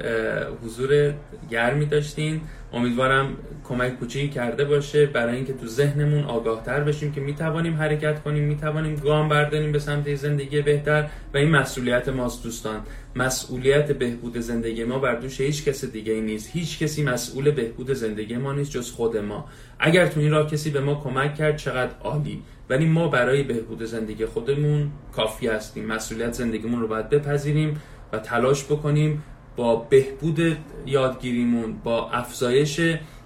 حضور 0.63 1.13
گرمی 1.51 1.85
داشتین. 1.85 2.41
امیدوارم 2.73 3.37
کمک 3.63 3.99
کوچیکی 3.99 4.29
کرده 4.29 4.65
باشه. 4.65 5.05
برای 5.05 5.35
اینکه 5.35 5.53
تو 5.53 5.67
ذهنمون 5.67 6.23
آگاهتر 6.23 6.79
بشیم 6.79 7.11
که 7.11 7.21
می‌توانیم 7.21 7.73
حرکت 7.73 8.23
کنیم 8.23 8.43
می‌توانیم 8.43 8.95
گام 8.95 9.29
برداریم 9.29 9.71
به 9.71 9.79
سمت 9.79 10.15
زندگی 10.15 10.61
بهتر 10.61 11.07
و 11.33 11.37
این 11.37 11.49
مسئولیت 11.49 12.09
ماست 12.09 12.43
دوستان. 12.43 12.81
مسئولیت 13.15 13.91
بهبود 13.91 14.37
زندگی 14.37 14.83
ما 14.83 14.99
بر 14.99 15.15
دوش 15.15 15.41
هیچ 15.41 15.65
کس 15.65 15.85
دیگه 15.85 16.13
ای 16.13 16.21
نیست. 16.21 16.49
هیچ 16.53 16.79
کسی 16.79 17.03
مسئول 17.03 17.51
بهبود 17.51 17.93
زندگی 17.93 18.37
ما 18.37 18.53
نیست 18.53 18.71
جز 18.71 18.91
خود 18.91 19.17
ما. 19.17 19.49
اگر 19.79 20.07
تو 20.07 20.19
این 20.19 20.31
راه 20.31 20.49
کسی 20.49 20.69
به 20.69 20.79
ما 20.79 20.95
کمک 21.03 21.35
کرد 21.35 21.57
چقدر 21.57 21.91
عالی. 22.03 22.41
ولی 22.69 22.85
ما 22.85 23.07
برای 23.07 23.43
بهبود 23.43 23.83
زندگی 23.83 24.25
خودمون 24.25 24.91
کافی 25.15 25.47
هستیم. 25.47 25.85
مسئولیت 25.85 26.33
زندگیمون 26.33 26.81
رو 26.81 26.87
باید 26.87 27.09
بپذیریم 27.09 27.81
و 28.13 28.17
تلاش 28.17 28.63
بکنیم 28.63 29.23
با 29.55 29.75
بهبود 29.75 30.57
یادگیریمون 30.85 31.73
با 31.83 32.09
افزایش 32.11 32.81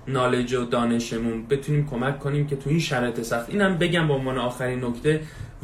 نالج 0.07 0.53
و 0.53 0.65
دانشمون 0.65 1.45
بتونیم 1.47 1.87
کمک 1.87 2.19
کنیم 2.19 2.47
که 2.47 2.55
تو 2.55 2.69
این 2.69 2.79
شرایط 2.79 3.21
سخت 3.21 3.49
اینم 3.49 3.77
بگم 3.77 4.07
به 4.07 4.13
عنوان 4.13 4.37
آخرین 4.37 4.85
نکته 4.85 5.21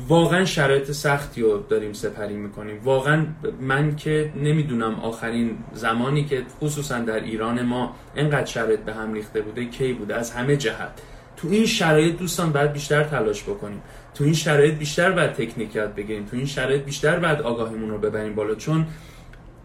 واقعا 0.07 0.45
شرایط 0.45 0.91
سختی 0.91 1.41
رو 1.41 1.63
داریم 1.69 1.93
سپری 1.93 2.35
می‌کنیم. 2.35 2.79
واقعا 2.83 3.25
من 3.61 3.95
که 3.95 4.31
نمی‌دونم 4.35 4.95
آخرین 4.95 5.57
زمانی 5.73 6.25
که 6.25 6.43
خصوصا 6.61 6.99
در 6.99 7.19
ایران 7.19 7.61
ما 7.61 7.95
انقدر 8.15 8.45
شرایط 8.45 8.79
به 8.79 8.93
هم 8.93 9.13
ریخته 9.13 9.41
بوده 9.41 9.65
کی 9.65 9.93
بوده؟ 9.93 10.15
از 10.15 10.31
همه 10.31 10.57
جهت. 10.57 11.01
تو 11.38 11.48
این 11.48 11.65
شرایط 11.65 12.17
دوستان 12.17 12.52
باید 12.52 12.74
بیشتر 12.74 13.04
تلاش 13.04 13.43
بکنیم. 13.43 13.82
تو 14.13 14.24
این 14.24 14.34
شرایط 14.34 14.74
بیشتر 14.74 15.12
باید 15.12 15.34
تکنیک 15.34 15.76
یاد 15.76 15.95
بگیریم. 15.95 16.26
تو 16.26 16.38
این 16.38 16.45
شرایط 16.45 16.84
بیشتر 16.84 17.19
باید 17.19 17.41
آگاهیمون 17.41 17.89
رو 17.89 17.98
ببریم 17.98 18.36
بالا 18.36 18.56
چون 18.56 18.86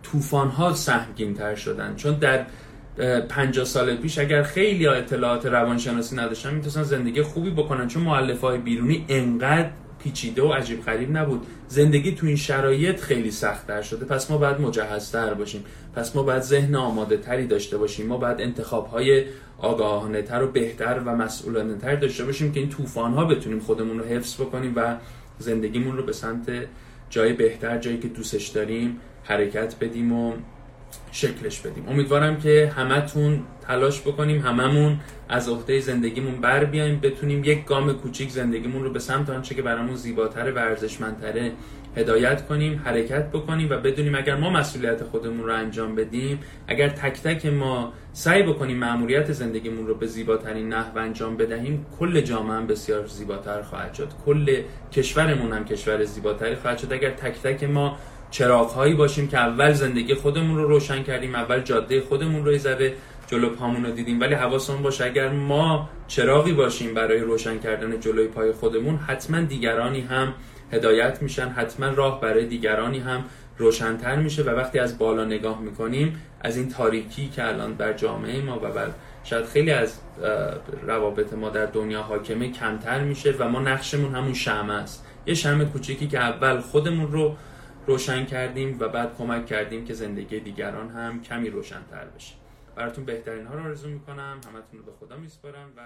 طوفان 0.03 0.49
ها 0.49 0.75
سهمگین 0.75 1.35
تر 1.35 1.55
شدن. 1.55 1.97
چون 1.97 2.15
در 2.15 2.47
50 3.29 3.65
سال 3.65 3.97
پیش 3.97 4.19
اگر 4.19 4.43
خیلی 4.43 4.87
اطلاعات 4.87 5.47
روانشناسی 5.47 6.17
نداشتن 6.17 6.55
می‌تونستن 6.55 6.83
زندگی 6.83 7.23
خوبی 7.23 7.51
بکنن 7.51 7.89
چون 7.89 8.03
مؤلفه 8.03 8.47
های 8.47 8.59
بیرونی 8.59 9.05
انقدر 9.09 9.71
پیچیده 10.03 10.43
و 10.43 10.53
عجیب 10.53 10.85
غریب 10.85 11.17
نبود. 11.17 11.47
زندگی 11.69 12.13
تو 12.13 12.27
این 12.27 12.37
شرایط 12.37 13.01
خیلی 13.01 13.31
سختتر 13.31 13.83
شده. 13.83 14.05
پس 14.05 14.31
ما 14.31 14.39
باید 14.39 14.61
مجهزتر 14.61 15.35
باشیم. 15.35 15.65
پس 15.95 16.17
ما 16.17 16.23
باید 16.23 16.43
ذهن 16.43 16.75
آماده 16.75 17.17
تری 17.17 17.47
داشته 17.47 17.79
باشیم. 17.79 18.07
ما 18.07 18.17
باید 18.17 18.41
انتخاب 18.41 18.87
های 18.87 19.25
آگاهانه 19.59 20.23
تر 20.23 20.43
و 20.43 20.47
بهتر 20.47 21.03
و 21.07 21.17
مسئولانه 21.17 21.79
تر 21.79 21.95
داشته 21.95 22.25
باشیم 22.25 22.53
که 22.53 22.61
این 22.61 22.69
طوفان 22.69 23.13
ها 23.13 23.25
بتونیم 23.25 23.61
خودمون 23.61 23.99
رو 23.99 24.05
حفظ 24.05 24.41
بکنیم 24.41 24.73
و 24.77 24.97
زندگیمون 25.39 25.97
رو 25.97 26.03
به 26.03 26.13
سمت 26.13 26.51
جای 27.11 27.33
بهتر 27.33 27.79
جایی 27.79 27.99
که 27.99 28.09
دوستش 28.09 28.49
داریم 28.49 29.01
حرکت 29.25 29.75
بدیم 29.81 30.13
و 30.13 30.33
شکلش 31.13 31.61
بدیم. 31.61 31.89
امیدوارم 31.89 32.41
که 32.41 32.73
همتون 32.77 33.43
تلاش 33.67 34.01
بکنیم 34.01 34.41
هممون 34.41 35.01
از 35.29 35.49
عهده 35.49 35.81
زندگیمون 35.81 36.41
بر 36.41 36.65
بیایم 36.65 37.01
بتونیم 37.01 37.45
یک 37.45 37.65
گام 37.65 37.93
کوچیک 37.93 38.31
زندگیمون 38.31 38.85
رو 38.85 38.91
به 38.91 38.99
سمت 38.99 39.31
آنچه 39.31 39.55
که 39.55 39.63
برامون 39.63 39.95
زیباتر 39.95 40.53
ورزشمندتره 40.53 41.53
هدایت 41.97 42.47
کنیم 42.47 42.83
حرکت 42.85 43.31
بکنیم 43.31 43.71
و 43.71 43.77
بدونیم 43.77 44.15
اگر 44.15 44.37
ما 44.37 44.51
مسئولیت 44.51 45.05
خودمون 45.05 45.47
رو 45.47 45.55
انجام 45.55 45.95
بدیم 45.95 46.39
اگر 46.67 46.89
تک 46.89 47.23
تک 47.23 47.47
ما 47.47 47.93
سعی 48.13 48.43
بکنیم 48.43 48.77
معمولیت 48.77 49.33
زندگیمون 49.33 49.87
رو 49.87 49.95
به 49.95 50.07
زیباترین 50.07 50.69
نحو 50.69 50.99
انجام 50.99 51.37
بدهیم 51.37 51.87
کل 51.99 52.21
جامعه 52.21 52.57
هم 52.57 52.67
بسیار 52.67 53.07
زیباتر 53.07 53.63
خواهد 53.63 53.95
شد. 53.95 54.09
کل 54.27 54.63
کشورمون 54.93 55.53
هم 55.53 55.65
کشور 55.65 56.05
زیباتری 56.05 56.55
خواهد 56.55 56.79
شد. 56.79 56.93
اگر 56.93 57.11
تک 57.11 57.43
تک 57.43 57.65
ما 57.65 57.99
چراغ 58.31 58.95
باشیم 58.97 59.29
که 59.29 59.39
اول 59.39 59.73
زندگی 59.73 60.15
خودمون 60.15 60.57
رو 60.57 60.69
روشن 60.69 61.03
کردیم 61.03 61.35
اول 61.35 61.61
جاده 61.61 62.01
خودمون 62.01 62.45
رو 62.45 62.59
ذره 62.59 62.95
جلو 63.27 63.51
پامون 63.51 63.85
رو 63.85 63.91
دیدیم. 63.91 64.21
ولی 64.21 64.35
حواسمون 64.35 64.83
باشه 64.83 65.05
اگر 65.05 65.29
ما 65.29 65.89
چراغی 66.09 66.53
باشیم 66.53 66.95
برای 66.95 67.21
روشن 67.21 67.59
کردن 67.59 68.01
جلوی 68.01 68.27
پای 68.27 68.53
خودمون 68.53 68.97
حتما 68.97 69.41
دیگرانی 69.41 70.01
هم 70.01 70.35
هدایت 70.73 71.23
میشن 71.23 71.49
حتما 71.49 71.89
راه 71.89 72.21
برای 72.21 72.47
دیگرانی 72.47 72.99
هم 72.99 73.25
روشنتر 73.59 74.17
میشه 74.17 74.43
و 74.43 74.51
وقتی 74.51 74.79
از 74.79 74.99
بالا 74.99 75.25
نگاه 75.25 75.61
می‌کنیم 75.61 76.23
از 76.41 76.57
این 76.57 76.69
تاریکی 76.69 77.29
که 77.29 77.49
الان 77.49 77.75
بر 77.75 77.93
جامعه 77.93 78.43
ما 78.43 78.57
و 78.57 78.73
بر 78.73 78.89
شاید 79.25 79.45
خیلی 79.45 79.71
از 79.71 79.99
روابط 80.87 81.33
ما 81.33 81.51
در 81.51 81.67
دنیا 81.67 82.03
حاکمه 82.03 82.51
کمتر 82.51 83.01
میشه 83.01 83.35
و 83.39 83.49
ما 83.49 83.61
نقشمون 83.61 84.15
همون 84.15 84.35
شمع 84.35 84.75
است. 84.75 85.07
یه 85.27 85.35
شمع 85.35 85.65
کوچیکی 85.65 86.07
که 86.09 86.19
اول 86.19 86.61
خودمون 86.61 87.13
رو 87.13 87.37
روشن 87.87 88.27
کردیم 88.27 88.77
و 88.81 88.89
بعد 88.89 89.17
کمک 89.17 89.47
کردیم 89.47 89.85
که 89.85 89.95
زندگی 89.95 90.41
دیگران 90.41 90.91
هم 90.91 91.23
کمی 91.23 91.51
روشنتر 91.51 92.05
بشه. 92.05 92.35
براتون 92.77 93.05
بهترین 93.05 93.47
ها 93.47 93.55
رو 93.55 93.65
آرزو 93.65 93.89
می‌کنم. 93.89 94.41
همتون 94.47 94.79
رو 94.79 94.83
به 94.83 94.93
خدا 95.01 95.17
میسپارم 95.17 95.73
و 95.77 95.81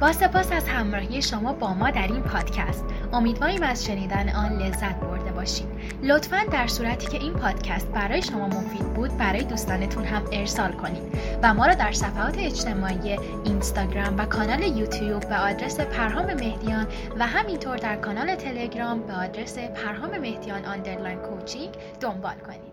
با 0.00 0.12
سپاس 0.12 0.52
از 0.52 0.68
همراهی 0.68 1.22
شما 1.22 1.52
با 1.52 1.74
ما 1.74 1.90
در 1.90 2.06
این 2.06 2.22
پادکست. 2.22 2.84
امیدواریم 3.12 3.62
از 3.62 3.84
شنیدن 3.84 4.28
آن 4.28 4.58
لذت 4.58 5.00
برده 5.00 5.32
باشید. 5.32 5.66
لطفا 6.02 6.40
در 6.52 6.66
صورتی 6.66 7.06
که 7.06 7.18
این 7.18 7.32
پادکست 7.32 7.88
برای 7.92 8.22
شما 8.22 8.46
مفید 8.46 8.94
بود 8.94 9.16
برای 9.16 9.44
دوستانتون 9.44 10.04
هم 10.04 10.22
ارسال 10.32 10.72
کنید 10.72 11.02
و 11.42 11.54
ما 11.54 11.66
را 11.66 11.74
در 11.74 11.92
صفحات 11.92 12.38
اجتماعی 12.38 13.18
اینستاگرام 13.44 14.18
و 14.18 14.24
کانال 14.24 14.62
یوتیوب 14.62 15.28
به 15.28 15.36
آدرس 15.36 15.80
پرهام 15.80 16.26
مهدیان 16.34 16.86
و 17.18 17.26
همینطور 17.26 17.76
در 17.76 17.96
کانال 17.96 18.34
تلگرام 18.34 19.02
به 19.02 19.12
آدرس 19.12 19.58
پرهام 19.58 20.18
مهدیان 20.18 20.64
underline 20.64 21.18
coaching 21.18 21.74
دنبال 22.00 22.34
کنید. 22.46 22.68